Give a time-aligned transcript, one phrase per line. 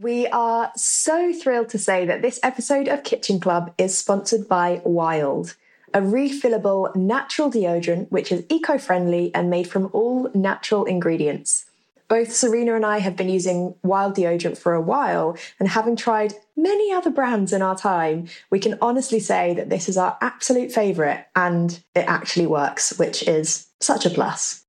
[0.00, 4.82] We are so thrilled to say that this episode of Kitchen Club is sponsored by
[4.84, 5.54] Wild,
[5.92, 11.66] a refillable natural deodorant which is eco friendly and made from all natural ingredients.
[12.08, 16.34] Both Serena and I have been using Wild deodorant for a while, and having tried
[16.56, 20.72] many other brands in our time, we can honestly say that this is our absolute
[20.72, 24.64] favourite and it actually works, which is such a plus.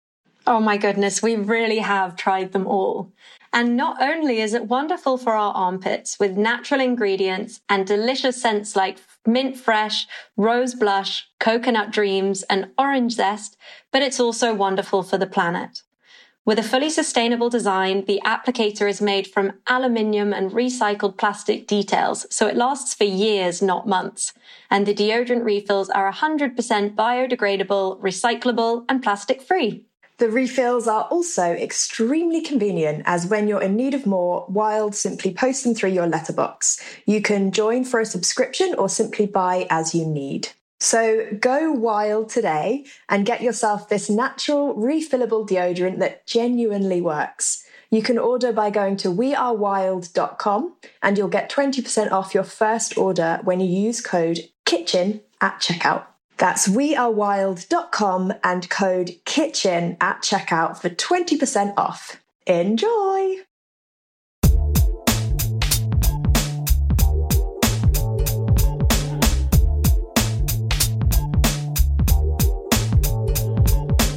[0.45, 3.11] Oh my goodness, we really have tried them all.
[3.56, 8.75] And not only is it wonderful for our armpits with natural ingredients and delicious scents
[8.75, 13.56] like mint fresh, rose blush, coconut dreams, and orange zest,
[13.94, 15.83] but it's also wonderful for the planet.
[16.44, 22.27] With a fully sustainable design, the applicator is made from aluminium and recycled plastic details,
[22.30, 24.33] so it lasts for years, not months.
[24.70, 26.58] And the deodorant refills are 100%
[26.94, 29.86] biodegradable, recyclable, and plastic free.
[30.17, 35.33] The refills are also extremely convenient as when you're in need of more, Wild simply
[35.33, 36.81] post them through your letterbox.
[37.05, 40.49] You can join for a subscription or simply buy as you need.
[40.80, 47.65] So go wild today and get yourself this natural refillable deodorant that genuinely works.
[47.89, 53.39] You can order by going to wearewild.com and you'll get 20% off your first order
[53.43, 56.05] when you use code KITCHEN at checkout.
[56.37, 62.21] That's wearewild.com and code KITCHEN at checkout for 20% off.
[62.45, 63.37] Enjoy!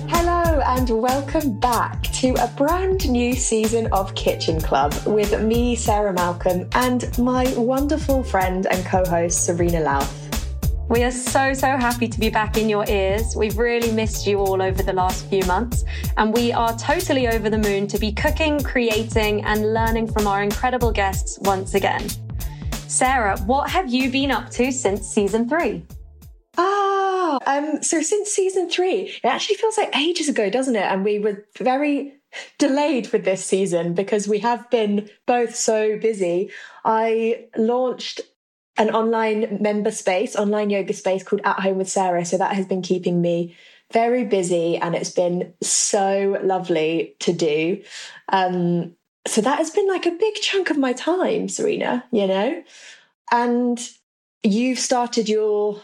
[0.08, 6.12] Hello and welcome back to a brand new season of Kitchen Club with me, Sarah
[6.12, 10.27] Malcolm, and my wonderful friend and co host, Serena Louth.
[10.88, 13.36] We are so, so happy to be back in your ears.
[13.36, 15.84] We've really missed you all over the last few months,
[16.16, 20.42] and we are totally over the moon to be cooking, creating, and learning from our
[20.42, 22.08] incredible guests once again.
[22.86, 25.84] Sarah, what have you been up to since season three?
[26.56, 30.84] Ah, um, so since season three, it actually feels like ages ago, doesn't it?
[30.84, 32.14] And we were very
[32.56, 36.50] delayed with this season because we have been both so busy.
[36.84, 38.22] I launched
[38.78, 42.24] an online member space, online yoga space called At Home with Sarah.
[42.24, 43.56] So that has been keeping me
[43.92, 47.82] very busy and it's been so lovely to do.
[48.28, 48.94] Um,
[49.26, 52.62] so that has been like a big chunk of my time, Serena, you know?
[53.30, 53.78] And
[54.42, 55.82] you've started your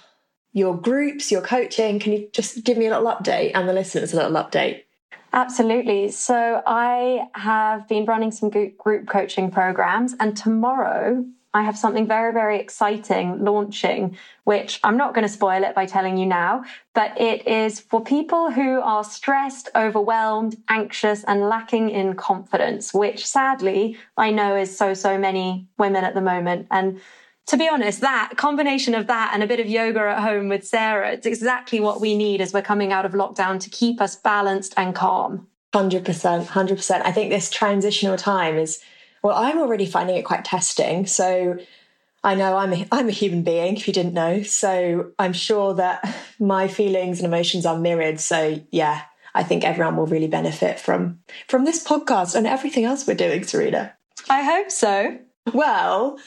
[0.52, 1.98] your groups, your coaching.
[1.98, 4.84] Can you just give me a little update and the listeners a little update?
[5.32, 6.12] Absolutely.
[6.12, 12.32] So I have been running some group coaching programs, and tomorrow I have something very,
[12.32, 16.64] very exciting launching, which I'm not going to spoil it by telling you now,
[16.94, 23.24] but it is for people who are stressed, overwhelmed, anxious, and lacking in confidence, which
[23.24, 26.66] sadly I know is so, so many women at the moment.
[26.72, 27.00] And
[27.46, 30.66] to be honest, that combination of that and a bit of yoga at home with
[30.66, 34.16] Sarah, it's exactly what we need as we're coming out of lockdown to keep us
[34.16, 35.46] balanced and calm.
[35.72, 36.46] 100%.
[36.46, 37.02] 100%.
[37.04, 38.80] I think this transitional time is
[39.24, 41.06] well, I'm already finding it quite testing.
[41.06, 41.58] So
[42.22, 44.42] I know I'm a, I'm a human being, if you didn't know.
[44.42, 48.20] So I'm sure that my feelings and emotions are mirrored.
[48.20, 49.02] So yeah,
[49.34, 53.44] I think everyone will really benefit from from this podcast and everything else we're doing,
[53.44, 53.94] Serena.
[54.28, 55.18] I hope so.
[55.52, 56.18] Well,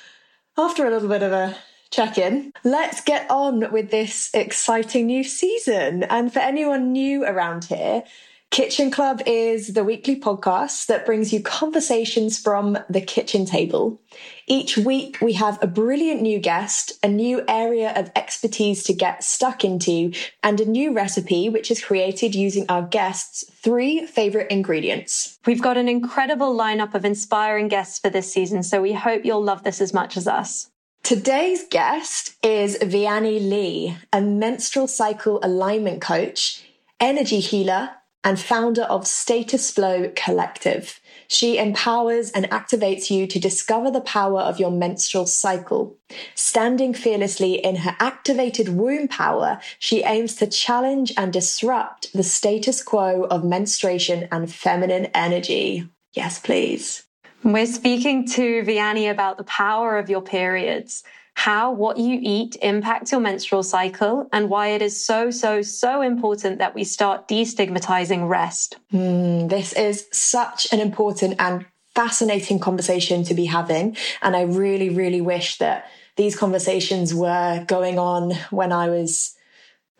[0.57, 1.55] after a little bit of a
[1.89, 2.51] check in.
[2.63, 6.03] Let's get on with this exciting new season.
[6.03, 8.03] And for anyone new around here,
[8.49, 14.01] Kitchen Club is the weekly podcast that brings you conversations from the kitchen table.
[14.47, 19.23] Each week, we have a brilliant new guest, a new area of expertise to get
[19.23, 20.11] stuck into,
[20.41, 25.37] and a new recipe which is created using our guests' three favorite ingredients.
[25.45, 29.43] We've got an incredible lineup of inspiring guests for this season, so we hope you'll
[29.43, 30.71] love this as much as us.
[31.03, 36.63] Today's guest is Vianney Lee, a menstrual cycle alignment coach,
[36.99, 37.91] energy healer,
[38.27, 40.99] and founder of Status Flow Collective.
[41.29, 45.95] She empowers and activates you to discover the power of your menstrual cycle.
[46.35, 52.83] Standing fearlessly in her activated womb power, she aims to challenge and disrupt the status
[52.83, 55.87] quo of menstruation and feminine energy.
[56.11, 57.03] Yes, please.
[57.45, 61.01] We're speaking to Vianney about the power of your periods
[61.37, 66.01] how what you eat impacts your menstrual cycle and why it is so, so, so
[66.01, 68.77] important that we start destigmatizing rest.
[68.91, 71.63] Mm, this is such an important and
[71.93, 73.95] fascinating conversation to be having.
[74.23, 75.85] And I really, really wish that
[76.15, 79.35] these conversations were going on when I was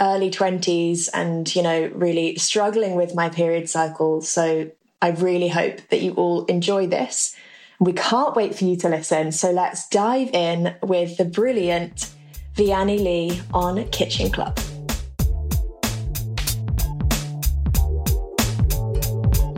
[0.02, 4.22] early 20s and, you know, really struggling with my period cycle.
[4.22, 4.72] So
[5.04, 7.36] I really hope that you all enjoy this.
[7.80, 9.32] We can't wait for you to listen.
[9.32, 12.12] So let's dive in with the brilliant
[12.56, 14.58] Vianney Lee on Kitchen Club.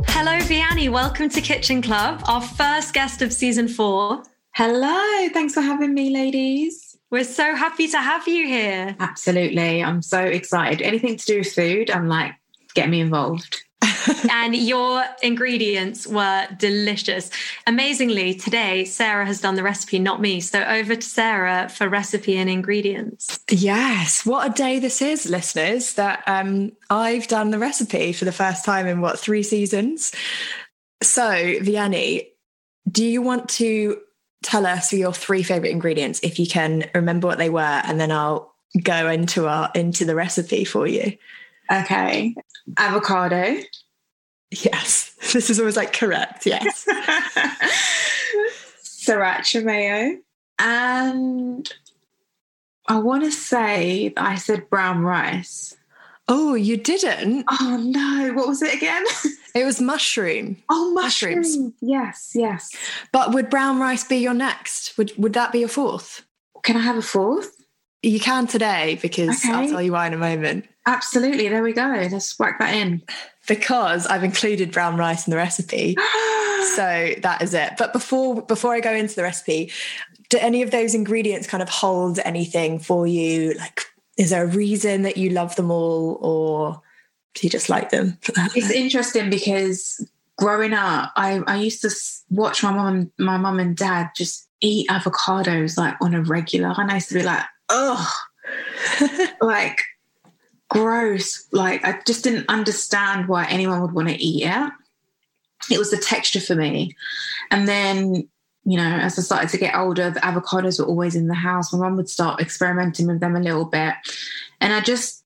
[0.10, 0.92] Hello, Vianney.
[0.92, 4.22] Welcome to Kitchen Club, our first guest of season four.
[4.54, 5.30] Hello.
[5.30, 6.98] Thanks for having me, ladies.
[7.10, 8.98] We're so happy to have you here.
[9.00, 9.82] Absolutely.
[9.82, 10.82] I'm so excited.
[10.82, 12.34] Anything to do with food, I'm like,
[12.74, 13.64] get me involved.
[14.32, 17.30] and your ingredients were delicious.
[17.68, 20.40] Amazingly, today Sarah has done the recipe, not me.
[20.40, 23.40] So over to Sarah for recipe and ingredients.
[23.50, 28.32] Yes, what a day this is, listeners, that um, I've done the recipe for the
[28.32, 30.12] first time in what, three seasons?
[31.02, 32.28] So, Vianney,
[32.92, 34.02] do you want to
[34.44, 38.12] tell us your three favorite ingredients if you can remember what they were, and then
[38.12, 38.54] I'll
[38.84, 41.18] go into our into the recipe for you.
[41.72, 42.36] Okay.
[42.78, 43.58] Avocado.
[44.52, 45.06] Yes.
[45.34, 46.48] This is always like correct.
[46.48, 46.88] Yes.
[48.84, 50.18] Sriracha mayo.
[50.58, 51.72] And
[52.88, 55.78] I want to say I said brown rice.
[56.28, 57.46] Oh, you didn't?
[57.48, 58.34] Oh no.
[58.34, 59.04] What was it again?
[59.56, 60.58] It was mushroom.
[60.70, 61.58] Oh, mushrooms.
[61.58, 61.74] mushrooms.
[61.82, 62.70] Yes, yes.
[63.12, 64.96] But would brown rice be your next?
[64.98, 66.24] Would would that be your fourth?
[66.64, 67.56] Can I have a fourth?
[68.04, 69.52] You can today because okay.
[69.52, 70.68] I'll tell you why in a moment.
[70.86, 71.50] Absolutely.
[71.50, 72.08] There we go.
[72.12, 73.02] Let's whack that in.
[73.50, 75.96] Because I've included brown rice in the recipe.
[76.76, 77.74] so that is it.
[77.78, 79.72] But before before I go into the recipe,
[80.30, 83.54] do any of those ingredients kind of hold anything for you?
[83.56, 83.86] Like,
[84.18, 86.82] is there a reason that you love them all or
[87.34, 88.18] do you just like them?
[88.56, 90.08] it's interesting because
[90.38, 91.92] growing up, I, I used to
[92.30, 96.74] watch my mom my mom and dad just eat avocados like on a regular.
[96.78, 98.12] And I used to be like, oh,
[99.42, 99.82] like
[100.70, 101.48] gross.
[101.52, 104.72] Like I just didn't understand why anyone would want to eat it.
[105.72, 106.96] It was the texture for me.
[107.52, 108.28] And then,
[108.64, 111.74] you know, as I started to get older, the avocados were always in the house.
[111.74, 113.94] My mum would start experimenting with them a little bit.
[114.62, 115.20] And I just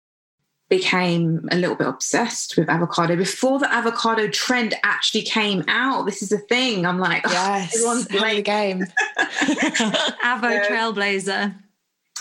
[0.70, 6.06] became a little bit obsessed with avocado before the avocado trend actually came out.
[6.06, 6.86] This is the thing.
[6.86, 8.86] I'm like, yes, oh, everyone's playing the game.
[9.20, 11.54] Avo trailblazer.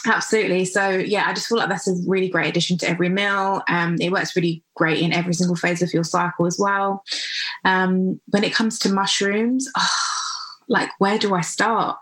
[0.07, 0.65] Absolutely.
[0.65, 3.63] So yeah, I just feel like that's a really great addition to every meal.
[3.69, 7.05] Um, it works really great in every single phase of your cycle as well.
[7.65, 9.89] Um, when it comes to mushrooms, oh,
[10.69, 11.99] like where do I start?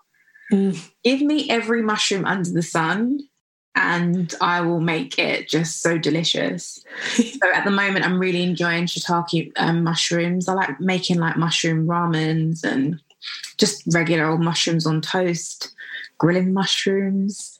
[0.52, 0.90] Mm.
[1.04, 3.20] Give me every mushroom under the sun
[3.76, 6.82] and I will make it just so delicious.
[7.14, 10.48] so at the moment, I'm really enjoying shiitake um, mushrooms.
[10.48, 13.00] I like making like mushroom ramens and
[13.58, 15.74] just regular old mushrooms on toast
[16.20, 17.58] grilling mushrooms.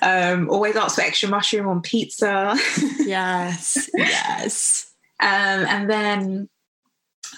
[0.00, 2.56] Um, always ask for extra mushroom on pizza.
[2.98, 4.92] yes, yes.
[5.20, 6.48] Um, and then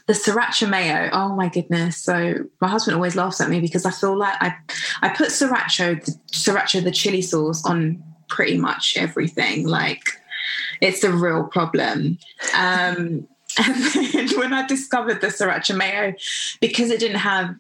[0.06, 1.10] the sriracha mayo.
[1.12, 1.98] Oh my goodness!
[1.98, 4.54] So my husband always laughs at me because I feel like I
[5.02, 9.66] I put sriracha, the, sriracha, the chili sauce on pretty much everything.
[9.66, 10.02] Like
[10.80, 12.18] it's a real problem.
[12.56, 16.14] Um, and then when I discovered the sriracha mayo,
[16.60, 17.54] because it didn't have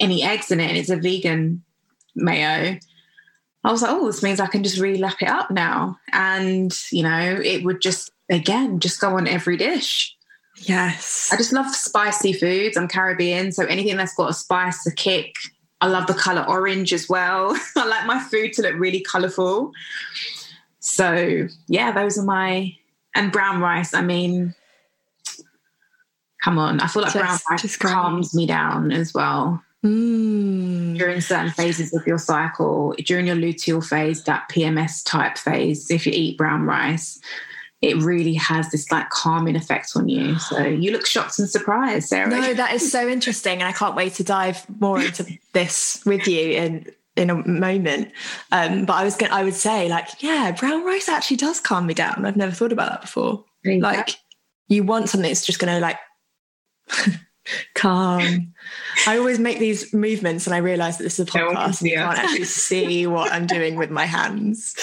[0.00, 1.62] any eggs in it, and it's a vegan
[2.14, 2.78] mayo.
[3.62, 5.98] I was like, oh, this means I can just really lap it up now.
[6.12, 10.16] And, you know, it would just, again, just go on every dish.
[10.56, 11.28] Yes.
[11.32, 12.76] I just love spicy foods.
[12.76, 13.52] I'm Caribbean.
[13.52, 15.34] So anything that's got a spice, a kick,
[15.80, 17.56] I love the color orange as well.
[17.76, 19.72] I like my food to look really colorful.
[20.80, 22.74] So yeah, those are my
[23.14, 23.94] and brown rice.
[23.94, 24.54] I mean,
[26.42, 29.62] come on, I feel like just, brown rice calms me down as well.
[29.84, 30.98] Mm.
[30.98, 36.06] During certain phases of your cycle, during your luteal phase, that PMS type phase, if
[36.06, 37.18] you eat brown rice,
[37.80, 40.38] it really has this like calming effect on you.
[40.38, 42.28] So you look shocked and surprised, Sarah.
[42.28, 43.60] No, that is so interesting.
[43.60, 48.12] And I can't wait to dive more into this with you in in a moment.
[48.52, 51.86] Um, but I was going I would say, like, yeah, brown rice actually does calm
[51.86, 52.26] me down.
[52.26, 53.44] I've never thought about that before.
[53.64, 54.10] Like
[54.68, 55.98] you want something that's just gonna like
[57.74, 58.54] calm.
[59.06, 61.96] I always make these movements and I realize that this is a podcast and you
[61.96, 64.74] can't actually see what I'm doing with my hands.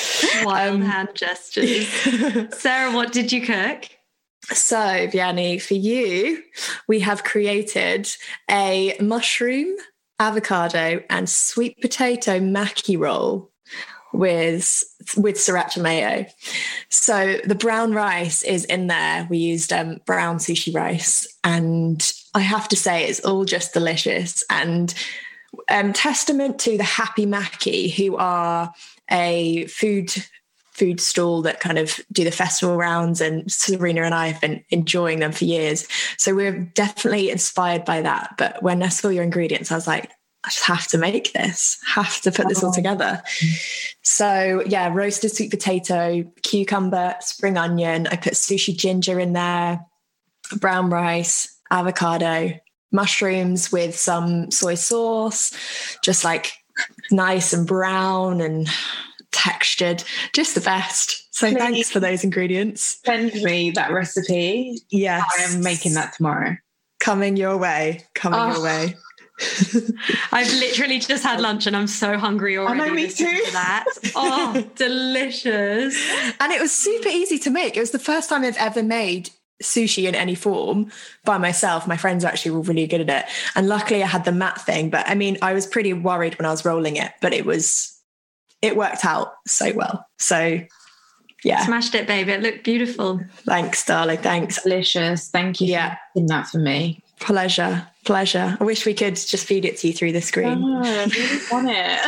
[0.43, 1.87] Wild um, hand gestures.
[2.57, 3.85] Sarah, what did you cook?
[4.49, 6.41] So, Vianney, for you,
[6.87, 8.09] we have created
[8.49, 9.75] a mushroom,
[10.19, 13.51] avocado, and sweet potato maki roll
[14.13, 14.83] with
[15.17, 16.25] with sriracha mayo.
[16.89, 19.27] So the brown rice is in there.
[19.29, 21.99] We used um, brown sushi rice, and
[22.37, 24.93] I have to say it's all just delicious and
[25.69, 28.71] um, testament to the Happy Maki, who are
[29.09, 30.13] a food
[30.71, 34.63] food stall that kind of do the festival rounds and Serena and I have been
[34.69, 35.87] enjoying them for years.
[36.17, 38.35] So we're definitely inspired by that.
[38.37, 40.11] But when I saw your ingredients, I was like,
[40.43, 42.75] I just have to make this, have to put this all oh.
[42.75, 43.23] together.
[44.03, 48.05] So, yeah, roasted sweet potato, cucumber, spring onion.
[48.11, 49.83] I put sushi ginger in there,
[50.59, 52.53] brown rice, avocado,
[52.91, 55.51] mushrooms with some soy sauce,
[56.03, 56.51] just like
[57.11, 58.67] nice and brown and
[59.31, 61.27] textured, just the best.
[61.33, 62.99] So, Please thanks for those ingredients.
[63.05, 64.79] Send me that recipe.
[64.89, 65.23] Yes.
[65.37, 66.57] I am making that tomorrow.
[66.99, 68.05] Coming your way.
[68.15, 68.47] Coming oh.
[68.47, 68.63] your ah.
[68.63, 68.95] way.
[70.31, 72.81] I've literally just had lunch and I'm so hungry already.
[72.81, 73.39] I know, me too.
[73.51, 73.85] that.
[74.15, 75.95] Oh, delicious.
[76.39, 77.77] And it was super easy to make.
[77.77, 79.29] It was the first time I've ever made
[79.61, 80.91] sushi in any form
[81.25, 81.87] by myself.
[81.87, 83.31] My friends actually were really good at it.
[83.55, 84.89] And luckily I had the mat thing.
[84.89, 87.99] But I mean, I was pretty worried when I was rolling it, but it was,
[88.61, 90.07] it worked out so well.
[90.17, 90.61] So
[91.43, 91.65] yeah.
[91.65, 92.31] Smashed it, baby.
[92.31, 93.21] It looked beautiful.
[93.45, 94.17] Thanks, darling.
[94.17, 94.61] Thanks.
[94.63, 95.29] Delicious.
[95.29, 95.97] Thank you yeah.
[96.13, 97.03] for that for me.
[97.19, 97.87] Pleasure.
[98.07, 98.55] Pleasure.
[98.57, 100.63] I wish we could just feed it to you through the screen.
[100.63, 101.99] Oh, I really want it.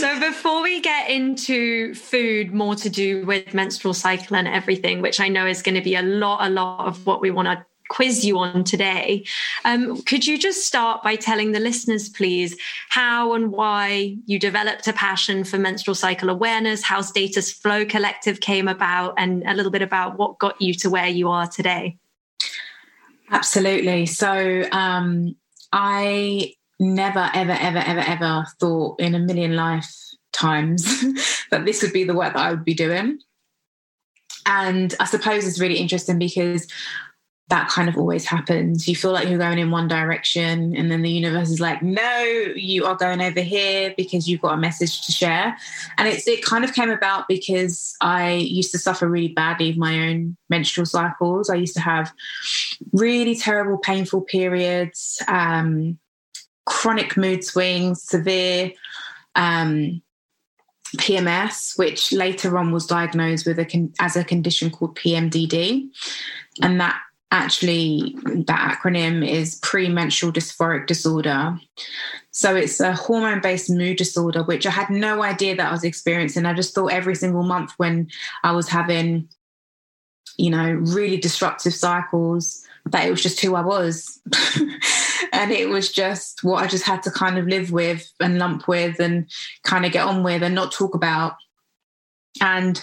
[0.00, 5.20] so before we get into food more to do with menstrual cycle and everything, which
[5.20, 7.64] I know is going to be a lot, a lot of what we want to
[7.88, 9.24] quiz you on today.
[9.64, 12.56] Um, could you just start by telling the listeners, please,
[12.88, 18.40] how and why you developed a passion for menstrual cycle awareness, how Status Flow Collective
[18.40, 21.96] came about, and a little bit about what got you to where you are today?
[23.30, 24.06] Absolutely.
[24.06, 25.36] So um,
[25.72, 30.84] I never, ever, ever, ever, ever thought in a million lifetimes
[31.50, 33.18] that this would be the work that I would be doing.
[34.46, 36.66] And I suppose it's really interesting because
[37.48, 38.86] that kind of always happens.
[38.86, 42.20] You feel like you're going in one direction, and then the universe is like, no,
[42.54, 45.56] you are going over here because you've got a message to share.
[45.96, 49.78] And it's it kind of came about because I used to suffer really badly with
[49.78, 51.48] my own menstrual cycles.
[51.48, 52.12] I used to have
[52.92, 55.98] really terrible, painful periods, um,
[56.66, 58.72] chronic mood swings, severe
[59.36, 60.02] um,
[60.98, 65.88] PMS, which later on was diagnosed with a con- as a condition called PMDD,
[66.60, 71.58] and that actually that acronym is premenstrual dysphoric disorder.
[72.30, 75.84] So it's a hormone based mood disorder which i had no idea that i was
[75.84, 76.46] experiencing.
[76.46, 78.08] I just thought every single month when
[78.44, 79.28] i was having
[80.36, 84.20] you know really disruptive cycles that it was just who i was.
[85.30, 88.66] And it was just what i just had to kind of live with and lump
[88.66, 89.30] with and
[89.62, 91.34] kind of get on with and not talk about.
[92.40, 92.82] And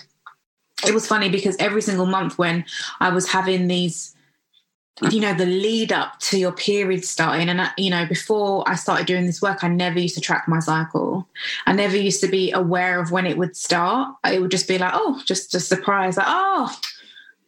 [0.85, 2.65] it was funny because every single month when
[2.99, 4.14] i was having these
[5.11, 7.49] you know the lead up to your period starting.
[7.49, 10.59] And you know before i started doing this work i never used to track my
[10.59, 11.27] cycle.
[11.65, 14.15] I never used to be aware of when it would start.
[14.25, 16.75] It would just be like oh just a surprise like oh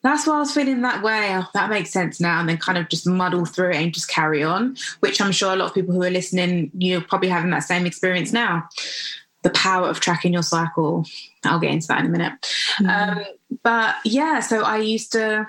[0.04, 1.36] that's why i was feeling that way.
[1.36, 2.39] Oh, that makes sense now.
[2.39, 5.54] And then kind of just muddle through it and just carry on which i'm sure
[5.54, 8.68] a lot of people who are listening you're probably having that same experience now.
[9.44, 11.06] The power of tracking your cycle.
[11.46, 12.34] I'll get into that in a minute.
[12.82, 13.20] Mm-hmm.
[13.20, 13.25] um,
[13.63, 15.48] but yeah so i used to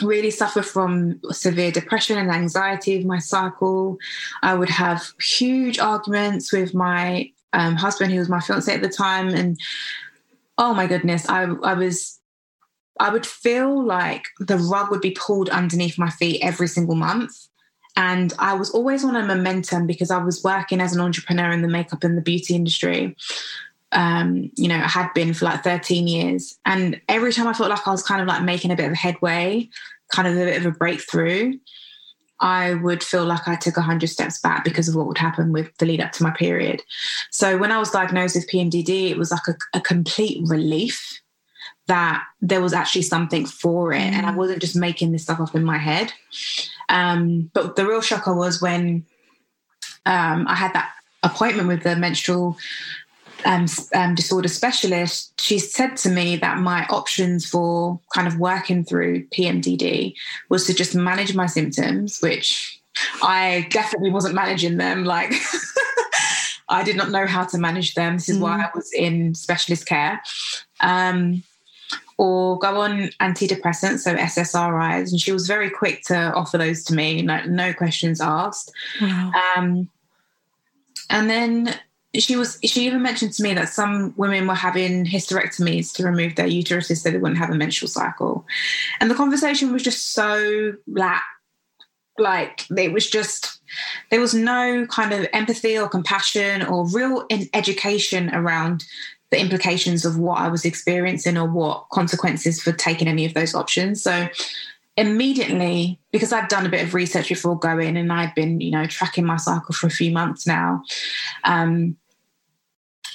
[0.00, 3.98] really suffer from severe depression and anxiety of my cycle.
[4.42, 8.88] I would have huge arguments with my um, husband, who was my fiance at the
[8.88, 9.58] time, and
[10.58, 12.18] oh my goodness, I I was
[13.00, 17.32] I would feel like the rug would be pulled underneath my feet every single month.
[17.96, 21.62] And I was always on a momentum because I was working as an entrepreneur in
[21.62, 23.16] the makeup and the beauty industry.
[23.92, 26.58] Um, you know, I had been for like 13 years.
[26.64, 28.96] And every time I felt like I was kind of like making a bit of
[28.96, 29.68] headway,
[30.12, 31.54] kind of a bit of a breakthrough,
[32.40, 35.76] I would feel like I took 100 steps back because of what would happen with
[35.78, 36.82] the lead up to my period.
[37.30, 41.20] So when I was diagnosed with PMDD, it was like a, a complete relief
[41.86, 44.36] that there was actually something for it and I mm.
[44.36, 46.12] wasn't just making this stuff up in my head.
[46.88, 49.04] Um, but the real shocker was when
[50.06, 52.56] um, I had that appointment with the menstrual
[53.44, 58.84] um, um, disorder specialist, she said to me that my options for kind of working
[58.84, 60.14] through PMDD
[60.48, 62.80] was to just manage my symptoms, which
[63.22, 65.04] I definitely wasn't managing them.
[65.04, 65.32] Like,
[66.68, 68.14] I did not know how to manage them.
[68.14, 68.42] This is mm.
[68.42, 70.22] why I was in specialist care.
[70.80, 71.42] Um,
[72.18, 75.10] or go on antidepressants, so SSRIs.
[75.10, 78.70] And she was very quick to offer those to me, no, no questions asked.
[79.00, 79.32] Wow.
[79.56, 79.88] Um,
[81.10, 81.74] and then
[82.18, 86.34] she was she even mentioned to me that some women were having hysterectomies to remove
[86.36, 88.46] their uteruses so they wouldn't have a menstrual cycle.
[89.00, 91.24] And the conversation was just so black.
[92.18, 93.60] Like it was just
[94.10, 98.84] there was no kind of empathy or compassion or real education around
[99.30, 103.54] the implications of what I was experiencing or what consequences for taking any of those
[103.54, 104.02] options.
[104.02, 104.28] So
[104.98, 108.84] immediately, because I'd done a bit of research before going and I'd been, you know,
[108.84, 110.82] tracking my cycle for a few months now,
[111.44, 111.96] um,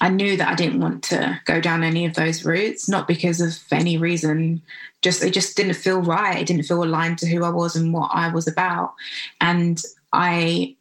[0.02, 3.42] I knew that I didn't want to go down any of those routes, not because
[3.42, 4.62] of any reason.
[5.02, 6.40] Just it just didn't feel right.
[6.40, 8.94] It didn't feel aligned to who I was and what I was about.
[9.42, 9.82] And
[10.14, 10.76] I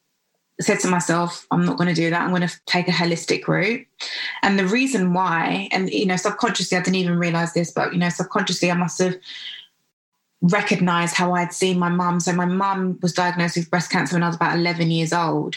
[0.60, 2.22] said to myself, I'm not going to do that.
[2.22, 3.86] I'm going to take a holistic route.
[4.42, 7.98] And the reason why, and you know, subconsciously, I didn't even realize this, but you
[7.98, 9.16] know, subconsciously, I must have
[10.42, 12.20] recognized how I'd seen my mum.
[12.20, 15.56] So my mum was diagnosed with breast cancer when I was about 11 years old,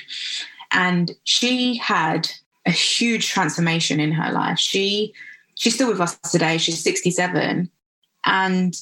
[0.72, 2.30] and she had
[2.66, 4.60] a huge transformation in her life.
[4.60, 5.14] She
[5.56, 6.58] she's still with us today.
[6.58, 7.70] She's 67,
[8.26, 8.76] and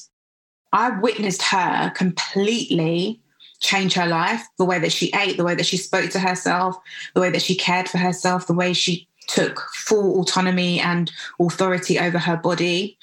[0.72, 3.20] I witnessed her completely
[3.60, 6.76] change her life the way that she ate, the way that she spoke to herself,
[7.14, 11.10] the way that she cared for herself, the way she took full autonomy and
[11.40, 12.96] authority over her body.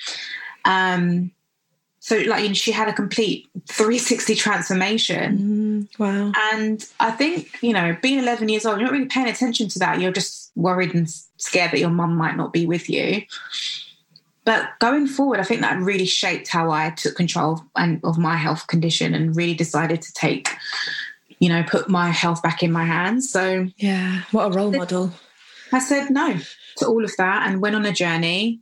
[0.65, 1.31] Um,
[2.05, 5.87] so, like, you know, she had a complete 360 transformation.
[5.89, 6.31] Mm, wow.
[6.53, 9.79] And I think, you know, being 11 years old, you're not really paying attention to
[9.79, 9.99] that.
[9.99, 13.23] You're just worried and scared that your mum might not be with you.
[14.43, 18.35] But going forward, I think that really shaped how I took control and of my
[18.35, 20.49] health condition and really decided to take,
[21.39, 23.31] you know, put my health back in my hands.
[23.31, 25.11] So yeah, what a role model.
[25.71, 26.37] I said no
[26.77, 28.59] to all of that and went on a journey,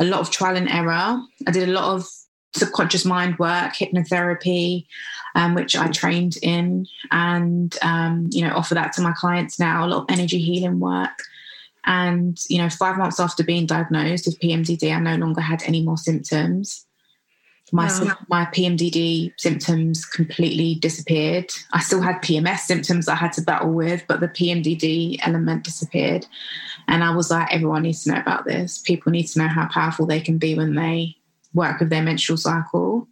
[0.00, 1.22] a lot of trial and error.
[1.46, 2.08] I did a lot of
[2.54, 4.86] subconscious mind work, hypnotherapy,
[5.34, 9.84] um, which I trained in, and um, you know offer that to my clients now.
[9.84, 11.18] A lot of energy healing work,
[11.84, 15.82] and, you know, five months after being diagnosed with PMDD, I no longer had any
[15.82, 16.86] more symptoms.
[17.72, 18.16] My, wow.
[18.28, 21.52] my PMDD symptoms completely disappeared.
[21.72, 26.26] I still had PMS symptoms I had to battle with, but the PMDD element disappeared.
[26.88, 28.78] And I was like, everyone needs to know about this.
[28.78, 31.16] People need to know how powerful they can be when they
[31.54, 33.08] work with their menstrual cycle.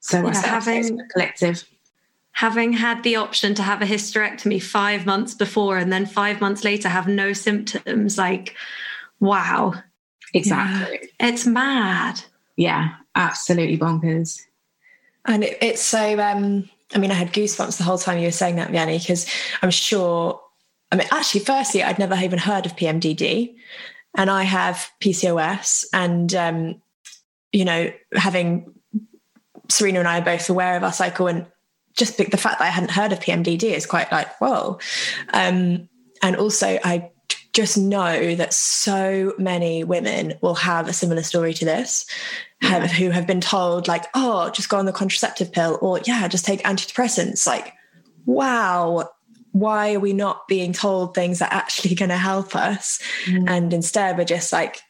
[0.00, 1.64] So yeah, I having, a collective
[2.32, 6.64] having had the option to have a hysterectomy five months before and then five months
[6.64, 8.56] later have no symptoms, like,
[9.20, 9.74] wow.
[10.34, 10.98] Exactly.
[11.20, 11.28] Yeah.
[11.28, 12.22] It's mad.
[12.56, 14.40] Yeah, absolutely bonkers.
[15.26, 18.32] And it, it's so, um, I mean, I had goosebumps the whole time you were
[18.32, 19.26] saying that, Vianney, because
[19.60, 20.40] I'm sure,
[20.90, 23.54] I mean, actually, firstly, I'd never even heard of PMDD
[24.16, 26.81] and I have PCOS and, um,
[27.52, 28.72] you know, having
[29.68, 31.46] Serena and I are both aware of our cycle and
[31.94, 34.78] just the fact that I hadn't heard of PMDD is quite like, whoa.
[35.32, 35.88] Um,
[36.22, 37.10] and also, I
[37.52, 42.06] just know that so many women will have a similar story to this,
[42.62, 42.68] yeah.
[42.68, 46.26] have, who have been told, like, oh, just go on the contraceptive pill, or yeah,
[46.28, 47.46] just take antidepressants.
[47.46, 47.74] Like,
[48.24, 49.10] wow,
[49.52, 53.00] why are we not being told things that are actually going to help us?
[53.26, 53.48] Mm.
[53.48, 54.80] And instead, we're just like,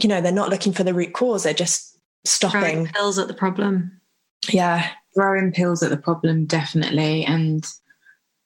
[0.00, 1.87] you know, they're not looking for the root cause, they're just
[2.30, 2.60] stopping.
[2.60, 4.00] Throwing pills at the problem.
[4.48, 4.88] Yeah
[5.18, 7.66] throwing pills at the problem definitely and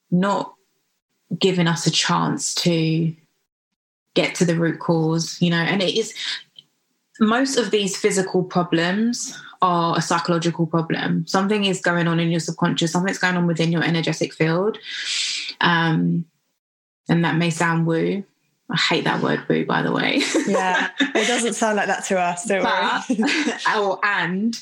[0.09, 0.55] not
[1.37, 3.15] giving us a chance to
[4.15, 6.13] get to the root cause you know and it is
[7.19, 12.39] most of these physical problems are a psychological problem something is going on in your
[12.39, 14.79] subconscious something's going on within your energetic field
[15.61, 16.25] um
[17.07, 18.23] and that may sound woo
[18.73, 20.21] I hate that word boo, by the way.
[20.47, 23.53] yeah, it doesn't sound like that to us, don't but, worry.
[23.77, 24.59] or, and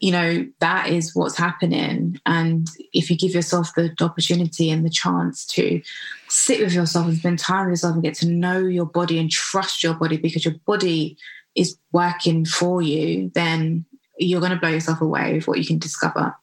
[0.00, 2.20] you know, that is what's happening.
[2.26, 5.80] And if you give yourself the opportunity and the chance to
[6.28, 9.30] sit with yourself and spend time with yourself and get to know your body and
[9.30, 11.16] trust your body because your body
[11.54, 13.84] is working for you, then
[14.18, 16.34] you're going to blow yourself away with what you can discover.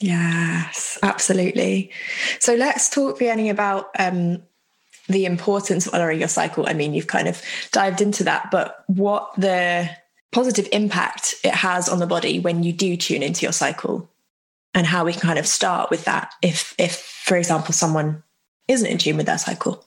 [0.00, 1.92] Yes, absolutely.
[2.38, 4.42] So let's talk, Vianney, about um,
[5.10, 6.68] the importance of honoring your cycle.
[6.68, 7.42] I mean, you've kind of
[7.72, 9.90] dived into that, but what the
[10.32, 14.08] positive impact it has on the body when you do tune into your cycle
[14.74, 18.22] and how we can kind of start with that if if for example someone
[18.68, 19.84] isn't in tune with their cycle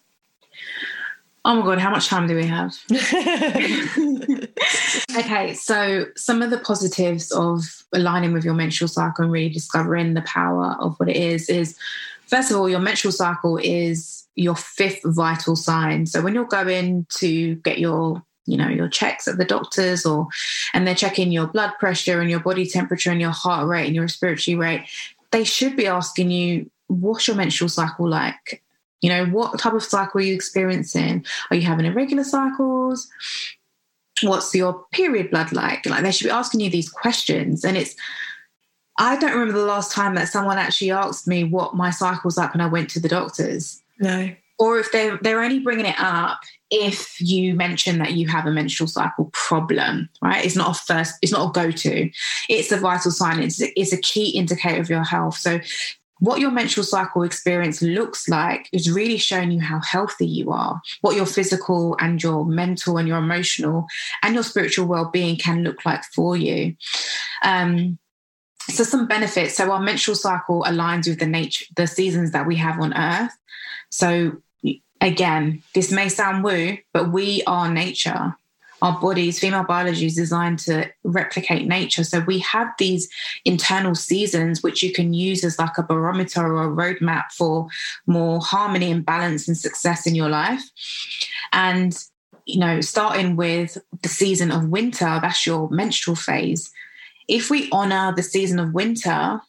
[1.45, 2.75] oh my god how much time do we have
[5.17, 10.13] okay so some of the positives of aligning with your menstrual cycle and really discovering
[10.13, 11.77] the power of what it is is
[12.27, 16.05] first of all your menstrual cycle is your fifth vital sign.
[16.05, 20.27] So when you're going to get your you know your checks at the doctors or
[20.73, 23.95] and they're checking your blood pressure and your body temperature and your heart rate and
[23.95, 24.85] your respiratory rate
[25.31, 28.61] they should be asking you what's your menstrual cycle like?
[29.01, 31.25] You know what type of cycle are you experiencing?
[31.49, 33.09] Are you having irregular cycles?
[34.21, 35.85] What's your period blood like?
[35.85, 37.65] Like they should be asking you these questions.
[37.65, 37.95] And it's
[38.99, 42.53] i don't remember the last time that someone actually asked me what my cycle's like
[42.53, 46.39] when i went to the doctors no or if they're they're only bringing it up
[46.69, 50.43] if you mention that you have a menstrual cycle problem, right?
[50.43, 52.09] It's not a first, it's not a go to.
[52.49, 53.43] It's a vital sign.
[53.43, 55.37] It's, it's a key indicator of your health.
[55.37, 55.59] So,
[56.19, 60.81] what your menstrual cycle experience looks like is really showing you how healthy you are,
[61.01, 63.85] what your physical and your mental and your emotional
[64.23, 66.75] and your spiritual well being can look like for you.
[67.43, 67.99] Um,
[68.61, 69.57] so some benefits.
[69.57, 73.33] So our menstrual cycle aligns with the nature, the seasons that we have on Earth.
[73.93, 74.41] So
[75.01, 78.35] again, this may sound woo, but we are nature.
[78.81, 82.03] Our bodies, female biology is designed to replicate nature.
[82.03, 83.07] So we have these
[83.45, 87.67] internal seasons, which you can use as like a barometer or a roadmap for
[88.07, 90.63] more harmony and balance and success in your life.
[91.51, 91.95] And,
[92.47, 96.71] you know, starting with the season of winter, that's your menstrual phase.
[97.27, 99.39] If we honor the season of winter,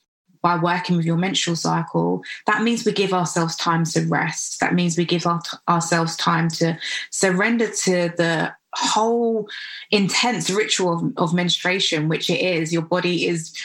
[0.44, 4.60] by working with your menstrual cycle, that means we give ourselves time to rest.
[4.60, 6.78] That means we give our, ourselves time to
[7.10, 9.48] surrender to the whole
[9.90, 12.74] intense ritual of, of menstruation, which it is.
[12.74, 13.56] Your body is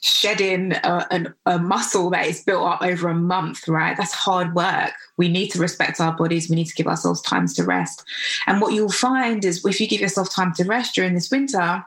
[0.00, 3.94] shedding a, a, a, muscle that is built up over a month, right?
[3.94, 4.92] That's hard work.
[5.18, 6.48] We need to respect our bodies.
[6.48, 8.02] We need to give ourselves times to rest.
[8.46, 11.84] And what you'll find is if you give yourself time to rest during this winter,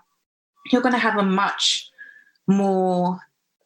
[0.71, 1.89] you're going to have a much
[2.47, 3.19] more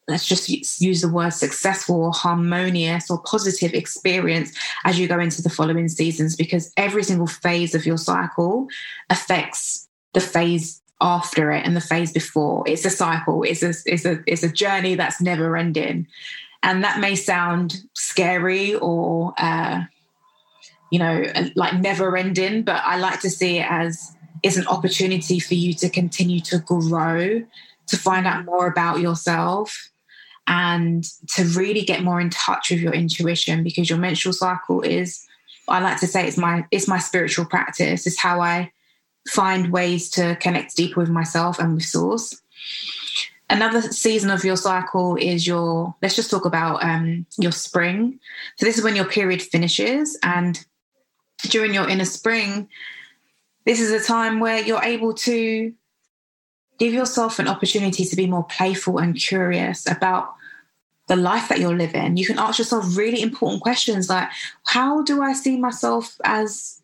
[0.08, 0.48] let's just
[0.80, 4.52] use the word successful or harmonious or positive experience
[4.84, 8.66] as you go into the following seasons because every single phase of your cycle
[9.10, 12.64] affects the phase after it and the phase before.
[12.66, 13.42] It's a cycle.
[13.42, 16.06] It's a it's a it's a journey that's never ending.
[16.64, 19.82] And that may sound scary or uh,
[20.92, 21.24] you know
[21.56, 25.72] like never ending but i like to see it as it's an opportunity for you
[25.72, 27.42] to continue to grow
[27.88, 29.90] to find out more about yourself
[30.46, 35.24] and to really get more in touch with your intuition because your menstrual cycle is
[35.68, 38.06] I like to say it's my it's my spiritual practice.
[38.06, 38.72] It's how I
[39.28, 42.40] find ways to connect deeper with myself and with source.
[43.48, 48.18] Another season of your cycle is your let's just talk about um, your spring.
[48.56, 50.58] So this is when your period finishes and
[51.48, 52.68] during your inner spring
[53.64, 55.72] this is a time where you're able to
[56.82, 60.34] give yourself an opportunity to be more playful and curious about
[61.06, 62.16] the life that you're living.
[62.16, 64.28] You can ask yourself really important questions like,
[64.64, 66.81] how do I see myself as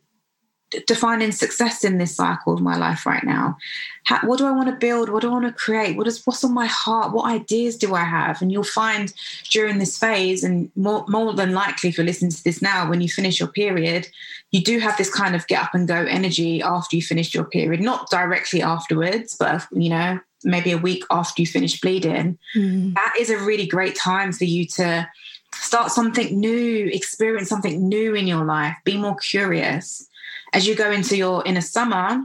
[0.87, 3.57] defining success in this cycle of my life right now?
[4.04, 5.09] How, what do i want to build?
[5.09, 5.96] What do i want to create?
[5.96, 7.12] What is what's on my heart?
[7.12, 8.40] What ideas do i have?
[8.42, 9.12] And you'll find
[9.50, 13.00] during this phase and more, more than likely if you're listening to this now when
[13.00, 14.09] you finish your period
[14.50, 17.44] you do have this kind of get up and go energy after you finish your
[17.44, 17.81] period.
[17.81, 22.38] Not directly afterwards but you know maybe a week after you finish bleeding.
[22.57, 22.94] Mm.
[22.94, 25.09] that is a really great time for you to
[25.54, 30.08] start something new experience something new in your life be more curious
[30.52, 32.22] as you go into your inner summer,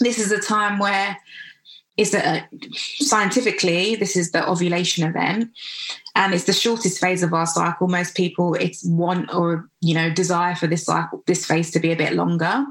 [0.00, 1.16] this is a time where
[1.96, 5.50] is that scientifically this is the ovulation event
[6.14, 7.86] and it's the shortest phase of our cycle.
[7.86, 11.92] Most people it's want or you know desire for this cycle this phase to be
[11.92, 12.64] a bit longer.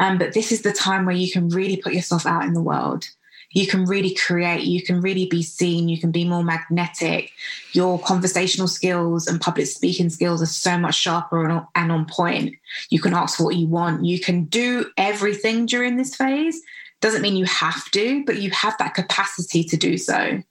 [0.00, 2.62] Um, but this is the time where you can really put yourself out in the
[2.62, 3.06] world
[3.52, 7.32] you can really create, you can really be seen, you can be more magnetic.
[7.72, 12.54] Your conversational skills and public speaking skills are so much sharper and, on point.
[12.90, 14.04] You can ask for what you want.
[14.04, 16.60] You can do everything during this phase.
[17.00, 20.42] Doesn't mean you have to, but you have that capacity to do so.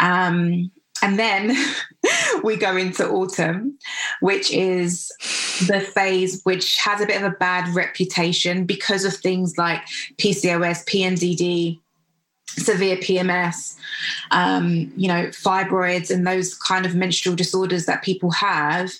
[0.00, 0.70] Um,
[1.02, 1.56] and then
[2.42, 3.78] we go into autumn,
[4.20, 5.08] which is
[5.66, 9.82] the phase which has a bit of a bad reputation because of things like
[10.18, 11.80] PCOS, PMDD,
[12.58, 13.76] severe PMS,
[14.30, 18.92] um, you know, fibroids, and those kind of menstrual disorders that people have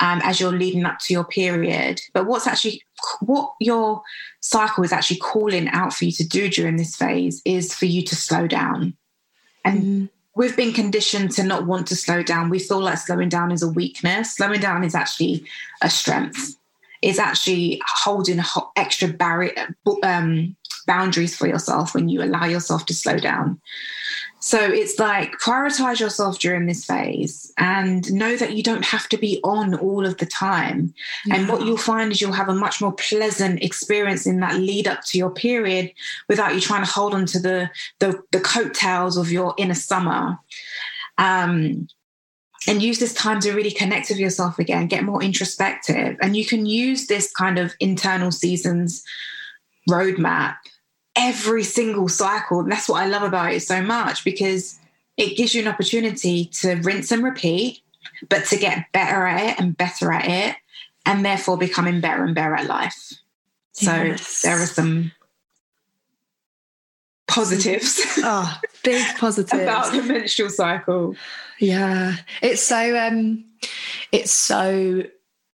[0.00, 2.00] um, as you're leading up to your period.
[2.12, 2.82] But what's actually
[3.20, 4.02] what your
[4.40, 8.02] cycle is actually calling out for you to do during this phase is for you
[8.02, 8.96] to slow down.
[9.64, 10.08] And mm.
[10.34, 12.50] we've been conditioned to not want to slow down.
[12.50, 14.36] We feel like slowing down is a weakness.
[14.36, 15.44] Slowing down is actually
[15.82, 16.56] a strength.
[17.06, 18.40] It's actually holding
[18.74, 20.56] extra barrier um,
[20.88, 23.60] boundaries for yourself when you allow yourself to slow down.
[24.40, 29.16] So it's like prioritize yourself during this phase and know that you don't have to
[29.16, 30.92] be on all of the time.
[31.26, 31.36] Yeah.
[31.36, 34.88] And what you'll find is you'll have a much more pleasant experience in that lead
[34.88, 35.92] up to your period
[36.28, 40.38] without you trying to hold on to the the, the coattails of your inner summer.
[41.18, 41.86] Um,
[42.66, 46.16] and use this time to really connect with yourself again, get more introspective.
[46.20, 49.04] And you can use this kind of internal seasons
[49.88, 50.56] roadmap
[51.16, 52.60] every single cycle.
[52.60, 54.78] And that's what I love about it so much because
[55.16, 57.80] it gives you an opportunity to rinse and repeat,
[58.28, 60.56] but to get better at it and better at it,
[61.06, 63.14] and therefore becoming better and better at life.
[63.72, 64.42] So yes.
[64.42, 65.12] there are some
[67.36, 68.00] positives.
[68.18, 71.14] Oh, big positives about the menstrual cycle.
[71.58, 72.16] Yeah.
[72.42, 73.44] It's so um
[74.10, 75.02] it's so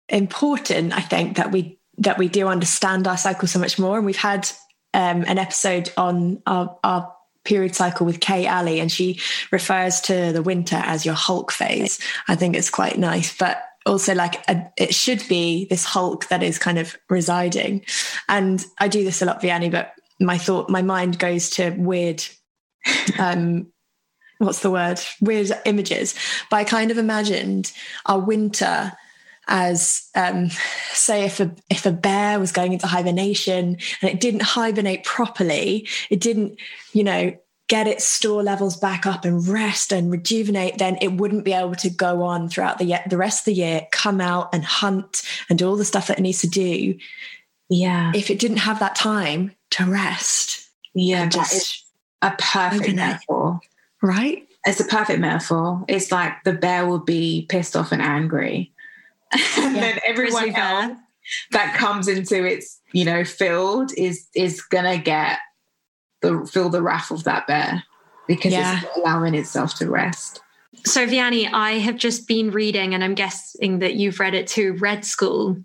[0.08, 3.96] important, I think, that we that we do understand our cycle so much more.
[3.96, 4.50] And we've had
[4.94, 7.14] um, an episode on our, our
[7.44, 9.20] period cycle with Kay Ali, and she
[9.52, 11.98] refers to the winter as your Hulk phase.
[12.26, 16.42] I think it's quite nice, but also like a, it should be this Hulk that
[16.42, 17.84] is kind of residing.
[18.28, 22.22] And I do this a lot, Vianney, but my thought, my mind goes to weird,
[23.18, 23.72] um,
[24.38, 25.00] what's the word?
[25.20, 26.14] Weird images.
[26.50, 27.72] But I kind of imagined
[28.06, 28.92] our winter
[29.48, 30.48] as um,
[30.92, 35.88] say if a if a bear was going into hibernation and it didn't hibernate properly,
[36.08, 36.60] it didn't,
[36.92, 37.36] you know,
[37.68, 41.74] get its store levels back up and rest and rejuvenate, then it wouldn't be able
[41.74, 45.58] to go on throughout the the rest of the year, come out and hunt and
[45.58, 46.96] do all the stuff that it needs to do.
[47.68, 48.12] Yeah.
[48.14, 50.68] If it didn't have that time to rest.
[50.94, 51.84] Yeah, that is
[52.22, 53.60] a perfect metaphor.
[54.02, 54.46] Right?
[54.66, 55.84] It's a perfect metaphor.
[55.88, 58.72] It's like the bear will be pissed off and angry
[59.32, 59.80] and yeah.
[59.80, 60.98] then everyone else
[61.52, 65.38] that comes into its you know field is is gonna get
[66.20, 67.84] the feel the wrath of that bear
[68.26, 68.80] because yeah.
[68.82, 70.40] it's allowing itself to rest.
[70.84, 74.74] So Vianney, I have just been reading, and I'm guessing that you've read it too.
[74.74, 75.56] Red School.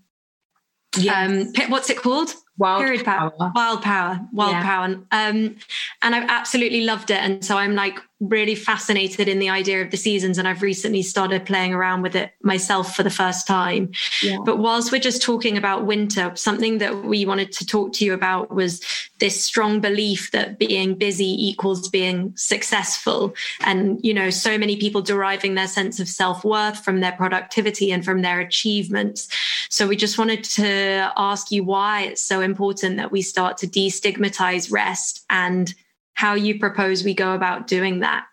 [0.97, 1.55] Yes.
[1.57, 2.33] Um, what's it called?
[2.57, 3.31] Wild Period power.
[3.31, 3.51] power.
[3.53, 4.19] Wild power.
[4.31, 4.63] Wild yeah.
[4.63, 4.85] power.
[5.11, 5.57] Um,
[6.01, 7.17] and I've absolutely loved it.
[7.17, 10.37] And so I'm like really fascinated in the idea of the seasons.
[10.37, 13.91] And I've recently started playing around with it myself for the first time.
[14.23, 14.37] Yeah.
[14.45, 18.13] But whilst we're just talking about winter, something that we wanted to talk to you
[18.13, 18.81] about was
[19.19, 23.33] this strong belief that being busy equals being successful.
[23.61, 27.91] And, you know, so many people deriving their sense of self worth from their productivity
[27.91, 29.27] and from their achievements.
[29.75, 33.67] So we just wanted to ask you why it's so important that we start to
[33.67, 35.75] destigmatize rest and
[36.13, 38.25] how you propose we go about doing that.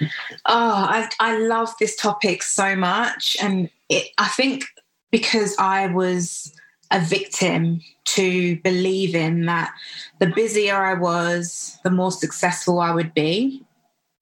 [0.00, 0.06] Oh,
[0.46, 3.36] I, I love this topic so much.
[3.42, 4.62] And it, I think
[5.10, 6.54] because I was
[6.92, 9.72] a victim to believing that
[10.20, 13.66] the busier I was, the more successful I would be.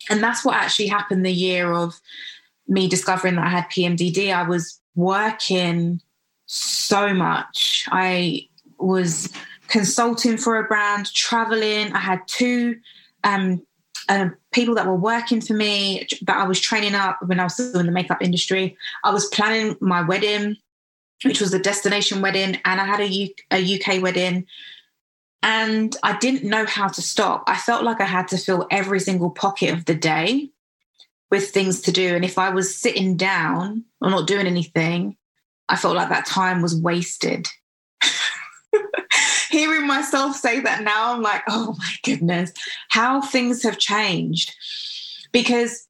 [0.09, 2.01] And that's what actually happened the year of
[2.67, 4.35] me discovering that I had PMDD.
[4.35, 6.01] I was working
[6.49, 7.87] so much.
[7.93, 9.29] I was
[9.69, 11.93] consulting for a brand, traveling.
[11.93, 12.79] I had two
[13.23, 13.63] um,
[14.09, 17.55] uh, people that were working for me that I was training up when I was
[17.55, 18.77] still in the makeup industry.
[19.05, 20.57] I was planning my wedding,
[21.23, 24.47] which was a destination wedding, and I had a, U- a UK wedding.
[25.43, 27.45] And I didn't know how to stop.
[27.47, 30.51] I felt like I had to fill every single pocket of the day
[31.31, 32.17] with things to do.
[32.17, 35.18] And if I was sitting down or not doing anything,
[35.69, 37.49] I felt like that time was wasted
[39.51, 42.53] hearing myself say that now, I'm like, oh my goodness,
[42.89, 44.55] how things have changed.
[45.33, 45.87] Because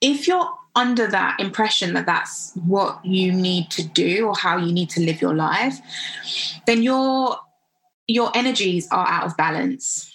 [0.00, 4.72] if you're under that impression that that's what you need to do or how you
[4.72, 5.78] need to live your life,
[6.66, 7.38] then your
[8.06, 10.10] your energies are out of balance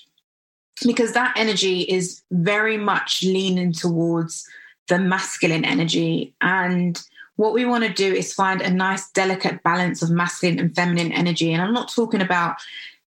[0.85, 4.47] because that energy is very much leaning towards
[4.89, 7.01] the masculine energy and
[7.39, 11.13] what we want to do is find a nice, delicate balance of masculine and feminine
[11.13, 11.53] energy.
[11.53, 12.57] And I'm not talking about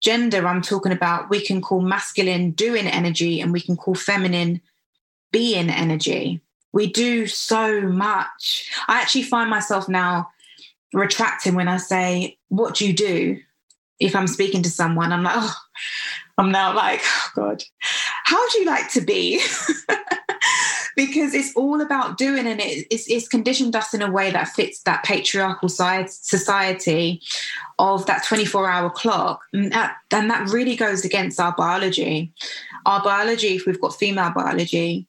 [0.02, 4.62] gender, I'm talking about we can call masculine doing energy and we can call feminine
[5.32, 6.42] being energy.
[6.74, 8.68] We do so much.
[8.88, 10.32] I actually find myself now
[10.92, 13.40] retracting when I say, What do you do?
[14.00, 15.56] If I'm speaking to someone, I'm like, Oh,
[16.40, 17.64] I'm now like, oh God,
[18.24, 19.40] how do you like to be?
[20.96, 24.48] because it's all about doing and it, it's, it's, conditioned us in a way that
[24.48, 27.22] fits that patriarchal side, society
[27.80, 29.42] of that 24 hour clock.
[29.54, 32.34] And that, and that really goes against our biology.
[32.86, 35.08] Our biology if we've got female biology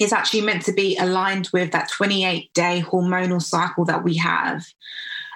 [0.00, 4.64] is actually meant to be aligned with that 28 day hormonal cycle that we have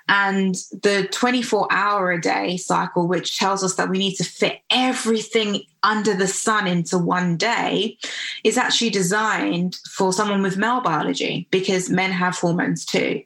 [0.08, 4.60] and the 24 hour a day cycle, which tells us that we need to fit
[4.70, 7.98] everything under the sun into one day,
[8.44, 13.22] is actually designed for someone with male biology because men have hormones too.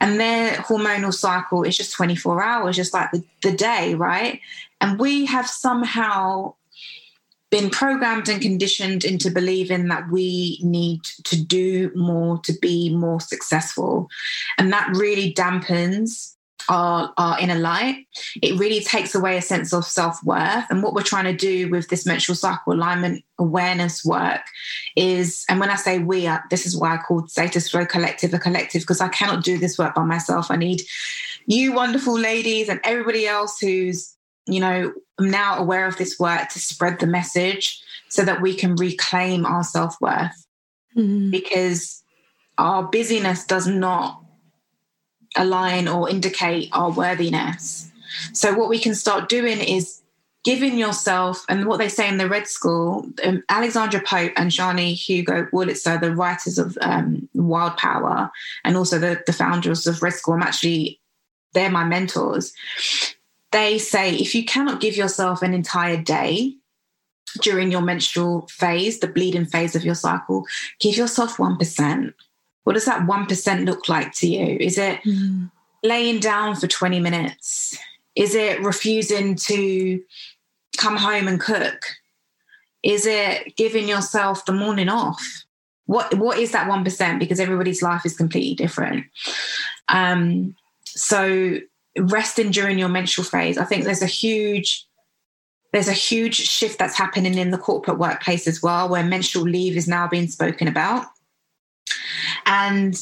[0.00, 4.40] And their hormonal cycle is just 24 hours, just like the, the day, right?
[4.80, 6.54] And we have somehow
[7.50, 13.20] been programmed and conditioned into believing that we need to do more to be more
[13.20, 14.08] successful.
[14.56, 16.36] And that really dampens
[16.68, 18.06] our, our inner light.
[18.42, 20.64] It really takes away a sense of self worth.
[20.70, 24.42] And what we're trying to do with this menstrual cycle alignment awareness work
[24.96, 28.32] is, and when I say we, are, this is why I called Status Flow Collective
[28.32, 30.50] a collective, because I cannot do this work by myself.
[30.50, 30.82] I need
[31.46, 34.14] you wonderful ladies and everybody else who's
[34.46, 38.54] you know, I'm now aware of this work to spread the message so that we
[38.54, 40.46] can reclaim our self worth.
[40.96, 41.30] Mm-hmm.
[41.30, 42.02] Because
[42.58, 44.22] our busyness does not
[45.36, 47.90] align or indicate our worthiness.
[48.32, 50.02] So, what we can start doing is
[50.42, 54.94] giving yourself, and what they say in the Red School, um, Alexandra Pope and Sjanie
[54.94, 58.30] Hugo Wurlitzer, the writers of um, Wild Power,
[58.64, 60.98] and also the, the founders of Red School, I'm actually,
[61.52, 62.52] they're my mentors
[63.52, 66.54] they say if you cannot give yourself an entire day
[67.40, 70.46] during your menstrual phase, the bleeding phase of your cycle,
[70.80, 72.14] give yourself 1%.
[72.64, 74.56] What does that 1% look like to you?
[74.60, 75.50] Is it mm.
[75.82, 77.78] laying down for 20 minutes?
[78.14, 80.02] Is it refusing to
[80.76, 81.84] come home and cook?
[82.82, 85.22] Is it giving yourself the morning off?
[85.86, 87.18] What what is that 1%?
[87.18, 89.06] Because everybody's life is completely different.
[89.88, 91.58] Um, so
[91.98, 93.58] resting during your menstrual phase.
[93.58, 94.86] I think there's a huge
[95.72, 99.76] there's a huge shift that's happening in the corporate workplace as well, where menstrual leave
[99.76, 101.06] is now being spoken about,
[102.46, 103.00] and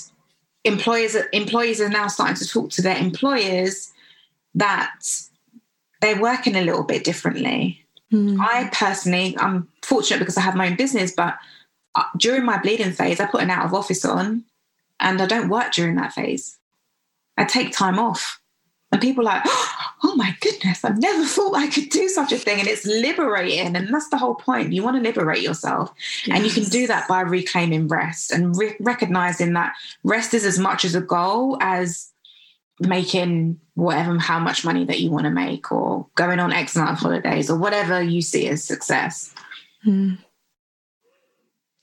[0.65, 3.91] employers employees are now starting to talk to their employers
[4.55, 4.93] that
[6.01, 7.85] they're working a little bit differently.
[8.13, 8.39] Mm.
[8.41, 11.37] I personally, I'm fortunate because I have my own business, but
[11.95, 14.45] uh, during my bleeding phase, I put an out of office on,
[15.01, 16.59] and I don't work during that phase.
[17.37, 18.38] I take time off.
[18.91, 19.43] And people are like,
[20.05, 22.61] oh my goodness, I've never thought I could do such a thing.
[22.61, 23.77] And it's liberating.
[23.77, 24.73] And that's the whole point.
[24.73, 25.93] You want to liberate yourself.
[26.27, 26.37] Yes.
[26.37, 29.75] And you can do that by reclaiming rest and re- recognizing that
[30.05, 32.13] rest is as much as a goal as
[32.81, 36.93] making whatever, how much money that you want to make or going on X amount
[36.93, 39.35] of holidays or whatever you see as success.
[39.85, 40.19] Mm.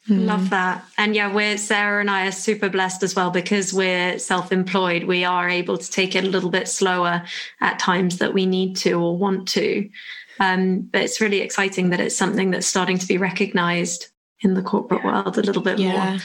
[0.09, 0.25] Mm.
[0.25, 0.85] Love that.
[0.97, 5.05] And yeah, we're Sarah and I are super blessed as well because we're self employed.
[5.05, 7.23] We are able to take it a little bit slower
[7.59, 9.89] at times that we need to or want to.
[10.39, 14.09] Um, but it's really exciting that it's something that's starting to be recognized
[14.41, 16.11] in the corporate world a little bit yeah.
[16.11, 16.19] more.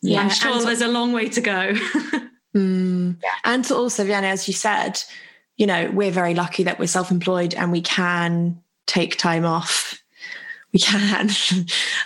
[0.00, 1.74] Yeah, I'm sure there's a long way to go.
[2.56, 3.16] mm.
[3.22, 3.30] yeah.
[3.44, 5.02] And to also, Vianney, as you said,
[5.56, 9.97] you know, we're very lucky that we're self employed and we can take time off
[10.72, 11.30] we can.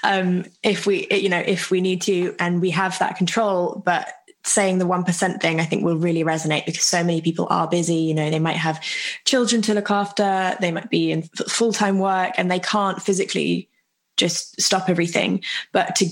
[0.04, 4.12] Um, if we you know if we need to and we have that control but
[4.42, 7.94] saying the 1% thing i think will really resonate because so many people are busy
[7.94, 8.82] you know they might have
[9.24, 13.70] children to look after they might be in full-time work and they can't physically
[14.16, 15.42] just stop everything.
[15.72, 16.08] But to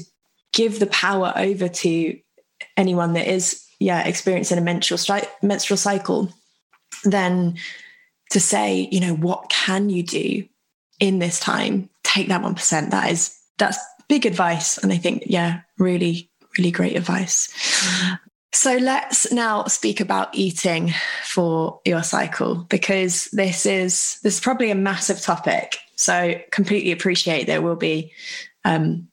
[0.52, 2.18] give the power over to
[2.76, 6.30] anyone that is yeah experiencing a menstrual stri- menstrual cycle
[7.04, 7.56] then
[8.30, 10.46] to say you know what can you do
[11.00, 12.90] in this time take that 1%.
[12.90, 14.78] That is, that's big advice.
[14.78, 17.48] And I think, yeah, really, really great advice.
[18.52, 20.92] So let's now speak about eating
[21.24, 25.78] for your cycle because this is this is probably a massive topic.
[25.94, 28.12] So completely appreciate there will be
[28.64, 29.06] um,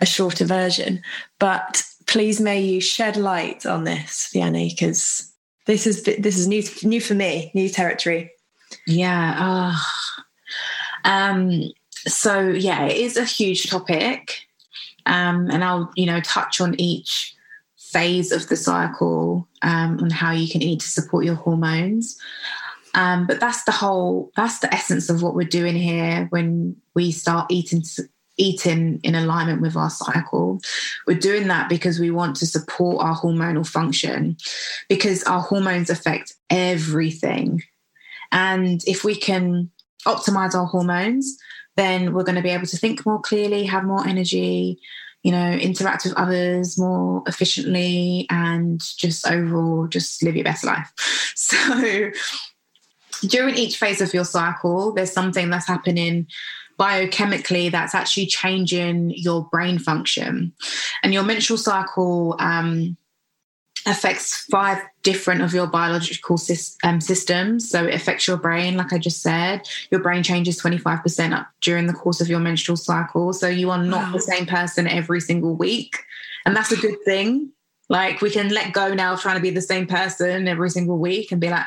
[0.00, 1.02] a shorter version,
[1.38, 5.30] but please may you shed light on this, Vianney, because
[5.66, 8.32] this is this is new new for me, new territory.
[8.86, 9.36] Yeah.
[9.38, 10.22] Oh.
[11.04, 14.46] Um, so yeah, it is a huge topic,
[15.06, 17.34] um, and I'll you know touch on each
[17.76, 22.18] phase of the cycle um, and how you can eat to support your hormones.
[22.94, 27.12] Um, but that's the whole that's the essence of what we're doing here when we
[27.12, 27.82] start eating
[28.36, 30.60] eating in alignment with our cycle.
[31.06, 34.36] We're doing that because we want to support our hormonal function,
[34.88, 37.62] because our hormones affect everything.
[38.32, 39.70] And if we can
[40.06, 41.38] optimize our hormones,
[41.76, 44.78] then we're going to be able to think more clearly, have more energy,
[45.22, 50.92] you know, interact with others more efficiently, and just overall just live your best life.
[51.40, 52.10] So,
[53.26, 56.26] during each phase of your cycle, there's something that's happening
[56.80, 60.52] biochemically that's actually changing your brain function.
[61.02, 62.96] And your menstrual cycle um,
[63.86, 66.38] affects five different of your biological
[66.84, 67.70] um, systems.
[67.70, 69.68] So it affects your brain, like I just said.
[69.90, 73.32] Your brain changes 25% up during the course of your menstrual cycle.
[73.32, 74.12] So you are not wow.
[74.12, 75.96] the same person every single week.
[76.44, 77.52] And that's a good thing.
[77.88, 80.98] Like we can let go now of trying to be the same person every single
[80.98, 81.66] week and be like,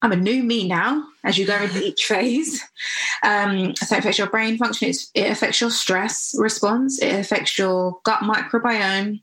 [0.00, 2.62] I'm a new me now as you go into each phase.
[3.22, 7.58] Um, so it affects your brain function, it's, it affects your stress response, it affects
[7.58, 9.22] your gut microbiome,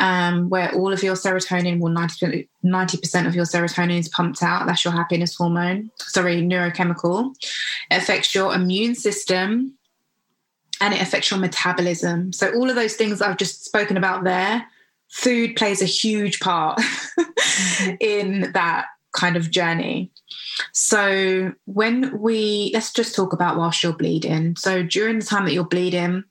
[0.00, 4.66] um, where all of your serotonin, well, 90%, 90% of your serotonin is pumped out.
[4.66, 7.34] That's your happiness hormone, sorry, neurochemical.
[7.90, 9.74] It affects your immune system
[10.80, 12.32] and it affects your metabolism.
[12.32, 14.66] So, all of those things I've just spoken about there,
[15.10, 17.90] food plays a huge part mm-hmm.
[18.00, 20.10] in that kind of journey.
[20.72, 24.56] So, when we let's just talk about whilst you're bleeding.
[24.56, 26.24] So, during the time that you're bleeding,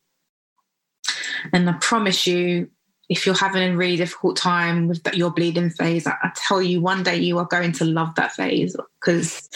[1.53, 2.71] and I promise you,
[3.09, 6.79] if you're having a really difficult time with your bleeding phase, I, I tell you,
[6.79, 9.49] one day you are going to love that phase because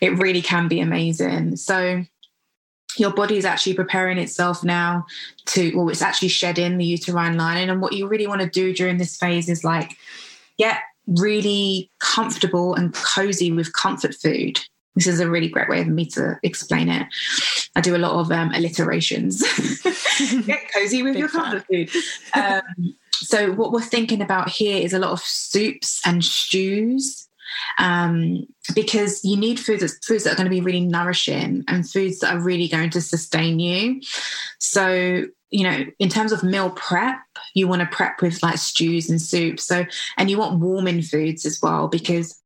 [0.00, 1.56] it really can be amazing.
[1.56, 2.04] So,
[2.96, 5.06] your body is actually preparing itself now
[5.46, 7.70] to, well, it's actually shedding the uterine lining.
[7.70, 9.96] And what you really want to do during this phase is like
[10.58, 14.58] get really comfortable and cozy with comfort food.
[14.96, 17.06] This is a really great way of me to explain it.
[17.76, 19.40] I do a lot of um, alliterations.
[20.46, 21.90] Get cozy with Big your comfort food.
[22.34, 27.28] Um, so, what we're thinking about here is a lot of soups and stews
[27.78, 31.88] um, because you need foods that, foods that are going to be really nourishing and
[31.88, 34.00] foods that are really going to sustain you.
[34.58, 37.18] So, you know, in terms of meal prep,
[37.54, 39.64] you want to prep with like stews and soups.
[39.64, 39.84] So,
[40.16, 42.40] and you want warming foods as well because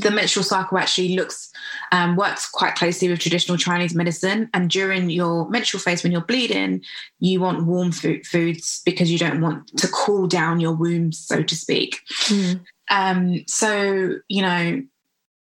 [0.00, 1.52] the menstrual cycle actually looks
[1.92, 4.48] um, works quite closely with traditional Chinese medicine.
[4.54, 6.82] And during your menstrual phase, when you're bleeding,
[7.20, 11.42] you want warm food, foods because you don't want to cool down your womb, so
[11.42, 12.00] to speak.
[12.26, 12.60] Mm.
[12.90, 14.82] Um, so you know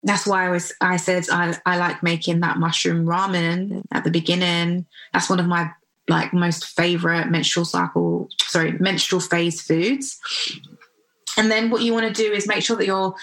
[0.02, 4.10] that's why I was I said I, I like making that mushroom ramen at the
[4.10, 4.86] beginning.
[5.12, 5.70] That's one of my
[6.08, 10.18] like most favorite menstrual cycle, sorry, menstrual phase foods.
[11.36, 13.14] And then what you want to do is make sure that you're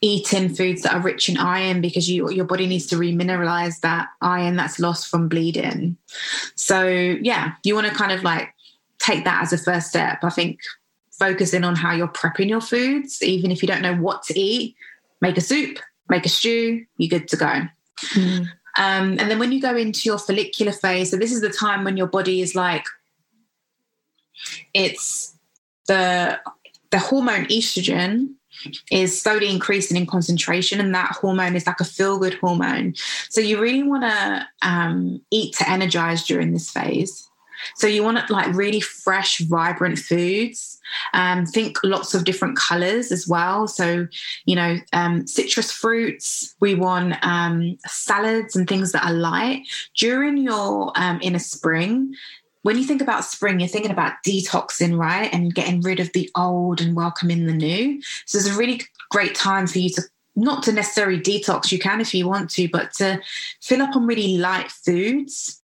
[0.00, 4.08] eating foods that are rich in iron because you, your body needs to remineralize that
[4.20, 5.96] iron that's lost from bleeding.
[6.54, 8.54] So yeah, you want to kind of like
[8.98, 10.22] take that as a first step.
[10.22, 10.60] I think
[11.18, 14.76] focusing on how you're prepping your foods, even if you don't know what to eat,
[15.20, 15.78] make a soup,
[16.08, 17.62] make a stew, you're good to go.
[18.14, 18.46] Mm.
[18.78, 21.82] Um, and then when you go into your follicular phase, so this is the time
[21.82, 22.84] when your body is like,
[24.72, 25.34] it's
[25.88, 26.38] the
[26.90, 28.34] the hormone estrogen
[28.90, 32.94] is slowly increasing in concentration, and that hormone is like a feel good hormone.
[33.28, 37.28] So you really want to um, eat to energize during this phase.
[37.76, 40.78] So you want like really fresh, vibrant foods.
[41.12, 43.66] Um, think lots of different colors as well.
[43.66, 44.06] So,
[44.46, 46.54] you know, um, citrus fruits.
[46.60, 49.66] We want um, salads and things that are light.
[49.96, 52.14] During your um, inner spring,
[52.68, 55.32] when you think about spring, you're thinking about detoxing, right?
[55.32, 58.02] And getting rid of the old and welcoming the new.
[58.26, 60.02] So it's a really great time for you to
[60.36, 63.22] not to necessarily detox, you can if you want to, but to
[63.62, 65.62] fill up on really light foods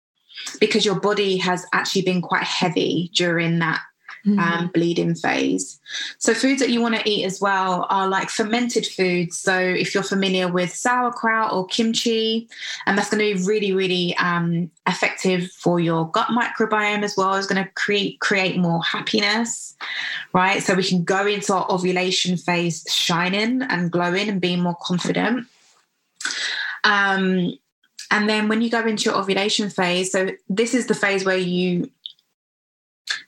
[0.61, 3.81] because your body has actually been quite heavy during that
[4.27, 4.39] mm-hmm.
[4.39, 5.81] um, bleeding phase.
[6.19, 9.39] So, foods that you want to eat as well are like fermented foods.
[9.39, 12.49] So, if you're familiar with sauerkraut or kimchi,
[12.87, 17.35] and that's going to be really, really um, effective for your gut microbiome as well.
[17.35, 19.75] It's going to create create more happiness,
[20.33, 20.63] right?
[20.63, 25.47] So we can go into our ovulation phase shining and glowing and being more confident.
[26.85, 27.57] Um,
[28.11, 31.39] and then when you go into your ovulation phase, so this is the phase where
[31.39, 31.91] you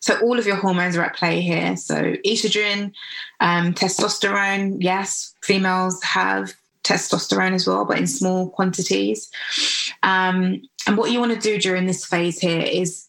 [0.04, 1.78] so all of your hormones are at play here.
[1.78, 2.92] So estrogen,
[3.40, 4.76] um, testosterone.
[4.80, 6.52] Yes, females have
[6.82, 9.30] testosterone as well, but in small quantities.
[10.02, 13.08] Um, and what you want to do during this phase here is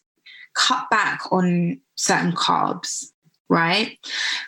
[0.54, 3.12] cut back on certain carbs,
[3.50, 3.98] right?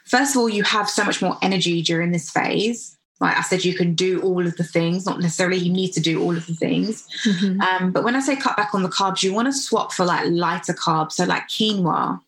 [0.07, 2.97] First of all, you have so much more energy during this phase.
[3.21, 6.01] like I said, you can do all of the things, not necessarily you need to
[6.01, 7.07] do all of the things.
[7.27, 7.61] Mm-hmm.
[7.61, 10.07] Um, but when I say cut back on the carbs, you want to swap for
[10.07, 11.13] like lighter carbs.
[11.13, 12.23] So, like quinoa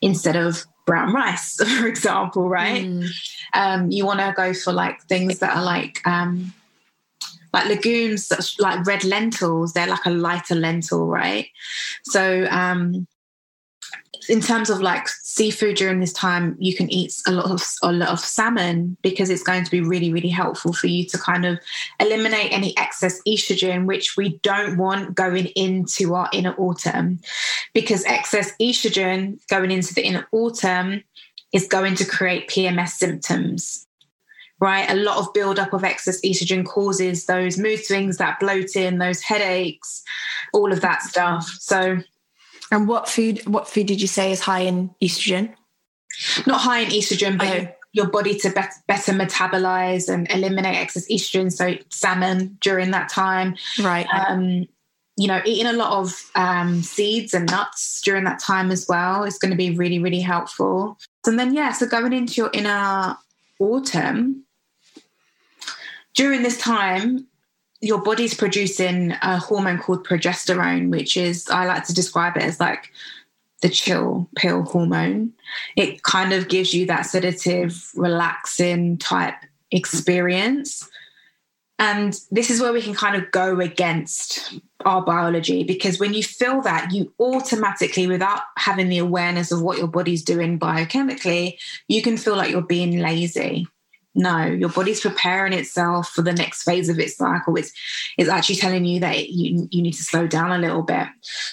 [0.00, 2.84] instead of brown rice, for example, right?
[2.84, 3.08] Mm.
[3.54, 6.52] Um, you want to go for like things that are like, um,
[7.52, 11.48] like legumes, like red lentils, they're like a lighter lentil, right?
[12.04, 13.06] So, um,
[14.28, 17.92] in terms of like seafood during this time, you can eat a lot of a
[17.92, 21.44] lot of salmon because it's going to be really really helpful for you to kind
[21.44, 21.58] of
[22.00, 27.20] eliminate any excess estrogen, which we don't want going into our inner autumn,
[27.74, 31.02] because excess estrogen going into the inner autumn
[31.52, 33.86] is going to create PMS symptoms.
[34.60, 39.20] Right, a lot of buildup of excess estrogen causes those mood swings, that bloating, those
[39.20, 40.04] headaches,
[40.52, 41.44] all of that stuff.
[41.58, 42.00] So
[42.72, 43.46] and what food?
[43.46, 45.54] What food did you say is high in estrogen?
[46.46, 47.68] Not high in estrogen, but oh.
[47.92, 51.52] your body to be- better metabolize and eliminate excess estrogen.
[51.52, 54.06] So salmon during that time, right?
[54.12, 54.66] Um,
[55.16, 59.24] you know, eating a lot of um, seeds and nuts during that time as well
[59.24, 60.98] is going to be really, really helpful.
[61.26, 63.18] And then, yeah, so going into your inner
[63.60, 64.44] autumn,
[66.14, 67.26] during this time,
[67.82, 72.60] your body's producing a hormone called progesterone, which is, I like to describe it as
[72.60, 72.92] like
[73.60, 75.32] the chill pill hormone.
[75.76, 79.34] It kind of gives you that sedative, relaxing type
[79.72, 80.88] experience.
[81.80, 86.22] And this is where we can kind of go against our biology because when you
[86.22, 91.58] feel that, you automatically, without having the awareness of what your body's doing biochemically,
[91.88, 93.66] you can feel like you're being lazy.
[94.14, 97.56] No, your body's preparing itself for the next phase of its cycle.
[97.56, 97.72] It's,
[98.18, 101.06] it's actually telling you that you, you need to slow down a little bit.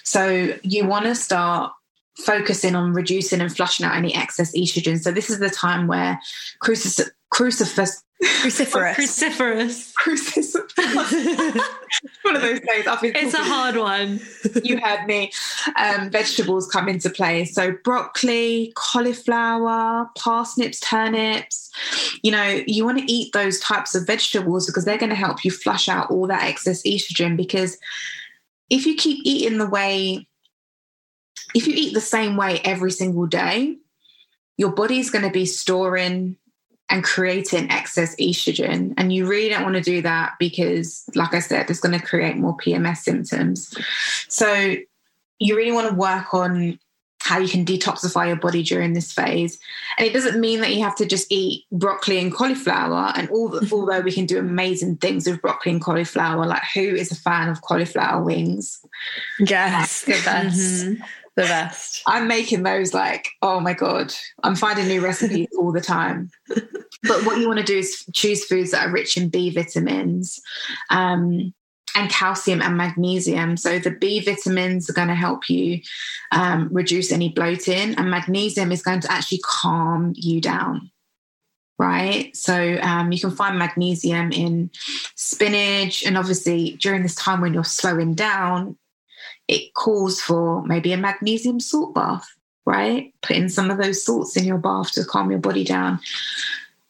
[0.03, 1.71] So you want to start
[2.17, 4.99] focusing on reducing and flushing out any excess estrogen.
[4.99, 6.19] So this is the time where
[6.61, 8.95] crucif- crucifix Cruciferous.
[8.95, 9.93] Cruciferous.
[9.93, 11.61] Cruciferous.
[12.23, 12.85] one of those days.
[12.85, 14.19] I've been it's a hard one.
[14.61, 15.31] you heard me.
[15.77, 17.45] Um, vegetables come into play.
[17.45, 21.71] So broccoli, cauliflower, parsnips, turnips.
[22.21, 25.45] You know, you want to eat those types of vegetables because they're going to help
[25.45, 27.37] you flush out all that excess estrogen.
[27.37, 27.77] Because
[28.69, 30.27] if you keep eating the way,
[31.55, 33.77] if you eat the same way every single day,
[34.57, 36.35] your body's going to be storing
[36.89, 38.93] and creating excess estrogen.
[38.97, 42.05] And you really don't want to do that because, like I said, it's going to
[42.05, 43.75] create more PMS symptoms.
[44.27, 44.75] So
[45.39, 46.79] you really want to work on
[47.21, 49.59] how you can detoxify your body during this phase.
[49.97, 53.11] And it doesn't mean that you have to just eat broccoli and cauliflower.
[53.15, 56.81] And all, the although we can do amazing things with broccoli and cauliflower, like who
[56.81, 58.83] is a fan of cauliflower wings?
[59.39, 60.85] Yes, the best.
[60.85, 61.03] mm-hmm
[61.39, 62.01] the best.
[62.05, 64.13] I'm making those like, oh my God,
[64.43, 66.29] I'm finding new recipes all the time.
[66.47, 70.39] But what you want to do is choose foods that are rich in B vitamins.
[70.89, 71.53] Um,
[71.95, 73.57] and calcium and magnesium.
[73.57, 75.81] So the B vitamins are going to help you
[76.31, 80.91] um, reduce any bloating, and magnesium is going to actually calm you down.
[81.79, 82.35] Right.
[82.35, 84.69] So um, you can find magnesium in
[85.15, 86.05] spinach.
[86.05, 88.77] And obviously, during this time when you're slowing down,
[89.49, 92.29] it calls for maybe a magnesium salt bath,
[92.65, 93.11] right?
[93.23, 95.99] Putting some of those salts in your bath to calm your body down.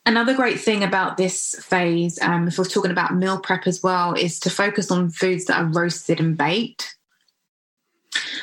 [0.05, 4.14] Another great thing about this phase, um, if we're talking about meal prep as well,
[4.14, 6.97] is to focus on foods that are roasted and baked.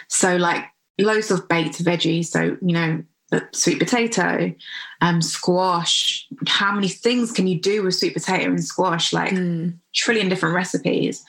[0.08, 0.64] So, like
[0.98, 2.26] loads of baked veggies.
[2.26, 3.04] So, you know,
[3.52, 4.54] sweet potato,
[5.00, 6.26] um, squash.
[6.46, 9.12] How many things can you do with sweet potato and squash?
[9.12, 9.76] Like mm.
[9.94, 11.24] trillion different recipes.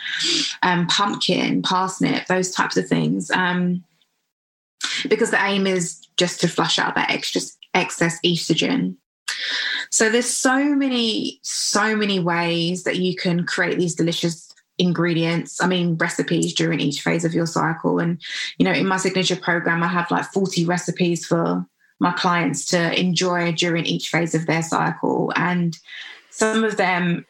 [0.63, 3.31] Um, pumpkin, parsnip, those types of things.
[3.31, 3.83] Um,
[5.09, 7.41] because the aim is just to flush out that extra
[7.73, 8.95] excess estrogen.
[9.91, 14.43] So there's so many, so many ways that you can create these delicious
[14.79, 18.21] ingredients i mean recipes during each phase of your cycle and
[18.59, 21.65] you know in my signature program i have like 40 recipes for
[21.99, 25.33] my clients to enjoy during each phase of their cycle.
[25.35, 25.77] And
[26.29, 27.25] some of them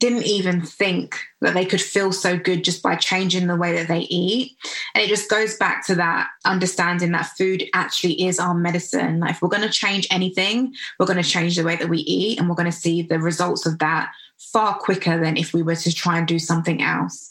[0.00, 3.86] didn't even think that they could feel so good just by changing the way that
[3.86, 4.56] they eat.
[4.94, 9.20] And it just goes back to that understanding that food actually is our medicine.
[9.20, 11.98] Like if we're going to change anything, we're going to change the way that we
[11.98, 15.62] eat and we're going to see the results of that far quicker than if we
[15.62, 17.30] were to try and do something else.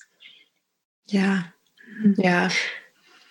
[1.07, 1.43] Yeah.
[2.01, 2.21] Mm-hmm.
[2.21, 2.51] Yeah.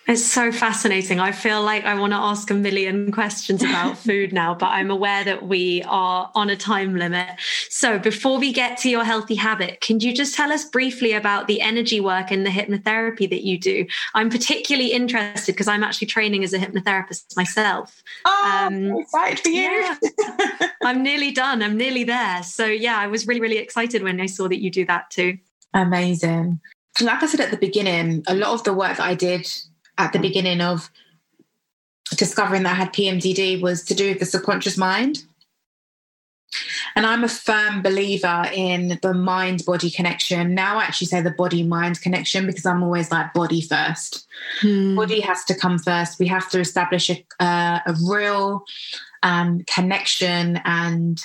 [0.09, 1.19] It's so fascinating.
[1.19, 4.89] I feel like I want to ask a million questions about food now, but I'm
[4.89, 7.29] aware that we are on a time limit.
[7.69, 11.45] So before we get to your healthy habit, can you just tell us briefly about
[11.45, 13.85] the energy work and the hypnotherapy that you do?
[14.15, 18.01] I'm particularly interested because I'm actually training as a hypnotherapist myself.
[18.25, 19.61] Oh, um, excited for you.
[19.61, 19.95] Yeah.
[20.83, 21.61] I'm nearly done.
[21.61, 22.41] I'm nearly there.
[22.41, 25.37] So yeah, I was really, really excited when I saw that you do that too.
[25.75, 26.61] Amazing.
[26.99, 29.47] Like I said at the beginning, a lot of the work that I did
[29.99, 30.89] at the beginning of
[32.15, 35.23] discovering that I had PMDD was to do with the subconscious mind.
[36.95, 40.55] And I'm a firm believer in the mind body connection.
[40.55, 44.25] Now I actually say the body mind connection because I'm always like body first.
[44.61, 44.95] Hmm.
[44.95, 46.17] Body has to come first.
[46.17, 48.65] We have to establish a, uh, a real
[49.21, 51.23] um, connection and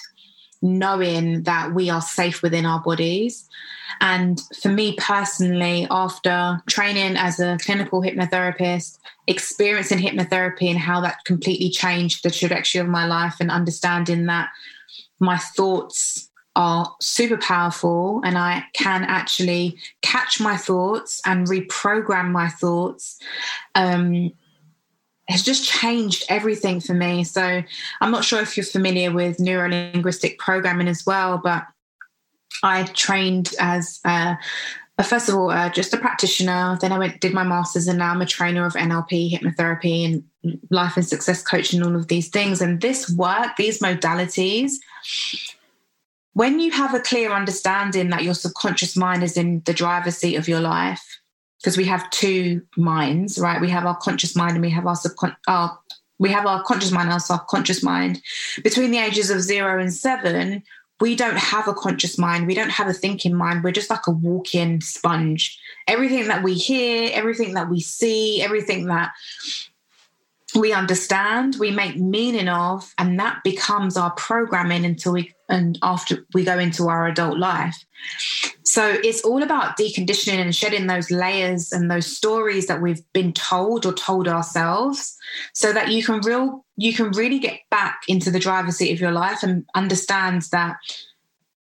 [0.60, 3.48] knowing that we are safe within our bodies.
[4.00, 11.24] And for me personally, after training as a clinical hypnotherapist, experiencing hypnotherapy and how that
[11.24, 14.50] completely changed the trajectory of my life, and understanding that
[15.20, 22.48] my thoughts are super powerful and I can actually catch my thoughts and reprogram my
[22.48, 23.18] thoughts.
[23.74, 24.32] Um,
[25.28, 27.24] has just changed everything for me.
[27.24, 27.62] So
[28.00, 31.64] I'm not sure if you're familiar with neuro linguistic programming as well, but
[32.62, 34.36] I trained as uh,
[35.02, 36.78] first of all uh, just a practitioner.
[36.80, 40.04] Then I went did my masters, and now I'm a trainer of NLP, hypnotherapy,
[40.42, 42.60] and life and success coaching, and all of these things.
[42.60, 44.72] And this work, these modalities,
[46.34, 50.36] when you have a clear understanding that your subconscious mind is in the driver's seat
[50.36, 51.20] of your life,
[51.64, 53.60] because we have two minds, right?
[53.60, 55.38] We have our conscious mind and we have our subconscious.
[55.48, 55.78] Our,
[56.18, 58.20] we have our conscious mind our subconscious mind.
[58.62, 60.62] Between the ages of zero and seven,
[61.04, 62.46] we don't have a conscious mind.
[62.46, 63.62] We don't have a thinking mind.
[63.62, 65.60] We're just like a walk-in sponge.
[65.86, 69.12] Everything that we hear, everything that we see, everything that
[70.54, 76.26] we understand, we make meaning of, and that becomes our programming until we and after
[76.34, 77.76] we go into our adult life.
[78.64, 83.32] So it's all about deconditioning and shedding those layers and those stories that we've been
[83.32, 85.16] told or told ourselves
[85.52, 89.00] so that you can real you can really get back into the driver's seat of
[89.00, 90.76] your life and understand that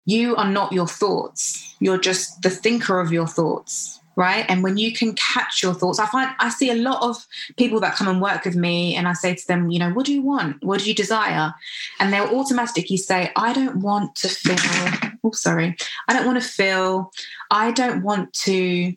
[0.04, 1.74] you are not your thoughts.
[1.80, 4.44] You're just the thinker of your thoughts right?
[4.48, 7.24] And when you can catch your thoughts i find i see a lot of
[7.56, 10.04] people that come and work with me and i say to them you know what
[10.04, 10.62] do you want?
[10.62, 11.54] What do you desire?
[12.00, 15.76] And they'll automatically say i don't want to feel oh sorry.
[16.08, 17.12] I don't want to feel
[17.50, 18.94] i don't want to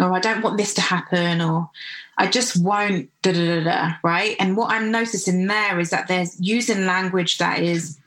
[0.00, 1.68] or i don't want this to happen or
[2.16, 4.36] i just won't da da da da right?
[4.40, 7.99] And what i'm noticing there is that they're using language that is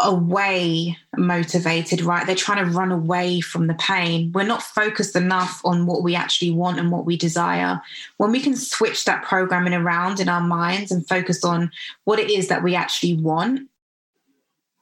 [0.00, 2.26] away motivated, right?
[2.26, 4.32] They're trying to run away from the pain.
[4.32, 7.80] We're not focused enough on what we actually want and what we desire.
[8.16, 11.70] When we can switch that programming around in our minds and focus on
[12.04, 13.68] what it is that we actually want,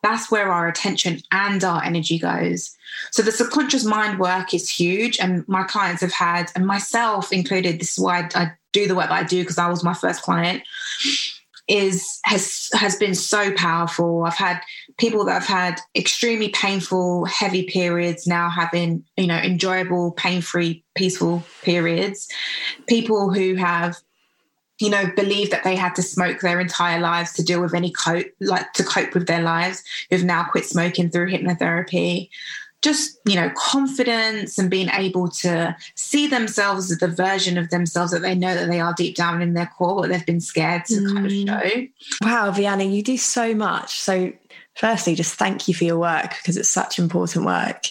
[0.03, 2.75] that's where our attention and our energy goes.
[3.13, 5.19] So the subconscious mind work is huge.
[5.21, 9.11] And my clients have had, and myself included, this is why I, do the work
[9.11, 10.63] that I do because I was my first client
[11.69, 14.25] is has has been so powerful.
[14.25, 14.61] I've had
[15.03, 21.43] people that have had extremely painful, heavy periods now having, you know, enjoyable, pain-free, peaceful
[21.63, 22.29] periods.
[22.87, 23.97] People who have
[24.79, 27.93] you know, believe that they had to smoke their entire lives to deal with any
[27.93, 32.29] cope, like to cope with their lives, who've now quit smoking through hypnotherapy
[32.83, 38.13] just you know confidence and being able to see themselves as the version of themselves
[38.13, 40.85] that they know that they are deep down in their core but they've been scared
[40.85, 41.13] to mm.
[41.13, 41.47] kind of mm.
[41.47, 44.33] show wow vianney you do so much so
[44.77, 47.85] firstly just thank you for your work because it's such important work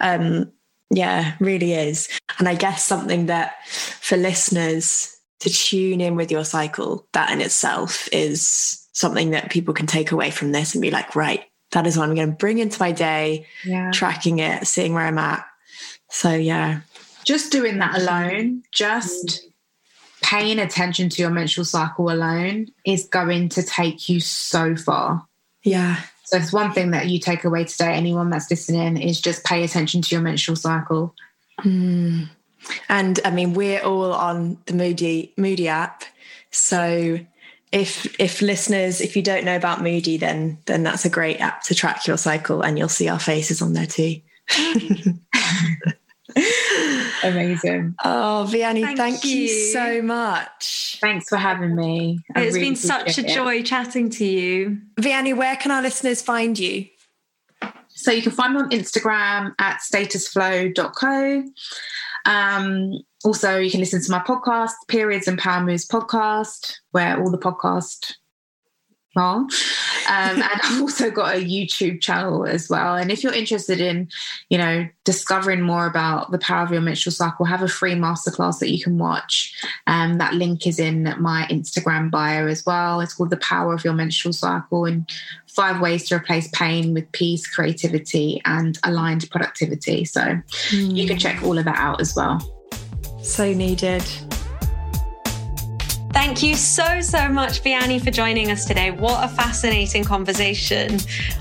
[0.00, 0.50] um
[0.90, 6.44] yeah really is and i guess something that for listeners to tune in with your
[6.44, 10.90] cycle that in itself is something that people can take away from this and be
[10.90, 11.44] like right
[11.74, 13.90] that is what I'm going to bring into my day, yeah.
[13.92, 15.44] tracking it, seeing where I'm at.
[16.08, 16.80] So, yeah.
[17.24, 19.38] Just doing that alone, just mm.
[20.22, 25.26] paying attention to your menstrual cycle alone is going to take you so far.
[25.64, 26.00] Yeah.
[26.24, 29.64] So, it's one thing that you take away today, anyone that's listening, is just pay
[29.64, 31.14] attention to your menstrual cycle.
[31.60, 32.28] Mm.
[32.88, 36.04] And I mean, we're all on the Moody Moody app.
[36.50, 37.18] So
[37.74, 41.60] if if listeners if you don't know about moody then then that's a great app
[41.60, 44.20] to track your cycle and you'll see our faces on there too
[47.22, 47.94] amazing.
[48.04, 49.36] Oh vianney thank, thank you.
[49.36, 49.72] you.
[49.72, 50.98] so much.
[51.00, 52.20] Thanks for having me.
[52.34, 54.78] I it's really been such a joy chatting to you.
[55.00, 56.86] Vianney where can our listeners find you?
[57.88, 61.44] So you can find me on instagram at statusflow.co
[62.26, 67.30] um, also, you can listen to my podcast, Periods and Power Moves podcast, where all
[67.30, 68.14] the podcast
[69.14, 69.46] well.
[70.08, 72.96] Um, and I've also got a YouTube channel as well.
[72.96, 74.08] And if you're interested in,
[74.48, 78.58] you know, discovering more about the power of your menstrual cycle, have a free masterclass
[78.58, 79.54] that you can watch.
[79.86, 83.00] Um, that link is in my Instagram bio as well.
[83.00, 85.10] It's called The Power of Your Menstrual Cycle and
[85.48, 90.04] five ways to replace pain with peace, creativity, and aligned productivity.
[90.04, 90.96] So mm.
[90.96, 92.40] you can check all of that out as well.
[93.22, 94.02] So needed.
[96.14, 98.92] Thank you so, so much, Vianney, for joining us today.
[98.92, 100.98] What a fascinating conversation.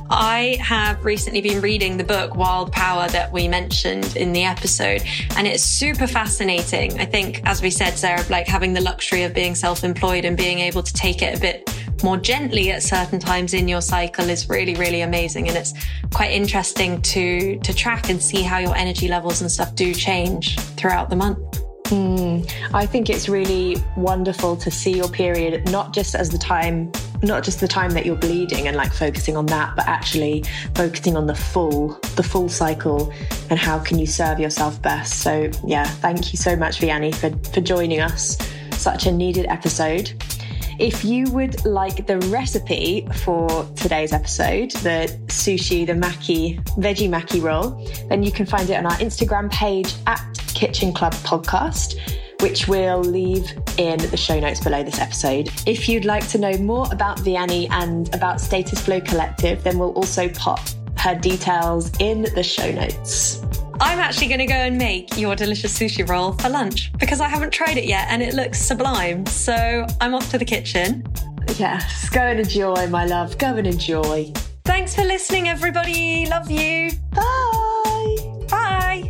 [0.09, 5.03] I have recently been reading the book Wild Power that we mentioned in the episode,
[5.37, 6.99] and it's super fascinating.
[6.99, 10.35] I think, as we said, Sarah, like having the luxury of being self employed and
[10.35, 11.69] being able to take it a bit
[12.03, 15.47] more gently at certain times in your cycle is really, really amazing.
[15.49, 15.75] And it's
[16.11, 20.59] quite interesting to, to track and see how your energy levels and stuff do change
[20.59, 21.63] throughout the month.
[21.93, 26.91] Mm, I think it's really wonderful to see your period not just as the time
[27.21, 31.15] not just the time that you're bleeding and like focusing on that but actually focusing
[31.15, 33.13] on the full the full cycle
[33.51, 35.19] and how can you serve yourself best.
[35.19, 38.39] So yeah thank you so much Vianney for for joining us.
[38.71, 40.13] Such a needed episode.
[40.79, 47.39] If you would like the recipe for today's episode, the sushi, the maki, veggie maki
[47.39, 51.99] roll, then you can find it on our Instagram page at Kitchen Club Podcast
[52.43, 55.49] which we'll leave in the show notes below this episode.
[55.65, 59.93] If you'd like to know more about Vianney and about Status Flow Collective, then we'll
[59.93, 60.59] also pop
[60.97, 63.41] her details in the show notes.
[63.79, 67.29] I'm actually going to go and make your delicious sushi roll for lunch because I
[67.29, 69.25] haven't tried it yet and it looks sublime.
[69.25, 71.05] So I'm off to the kitchen.
[71.57, 73.37] Yes, go and enjoy, my love.
[73.37, 74.31] Go and enjoy.
[74.65, 76.25] Thanks for listening, everybody.
[76.25, 76.91] Love you.
[77.13, 78.45] Bye.
[78.49, 79.09] Bye.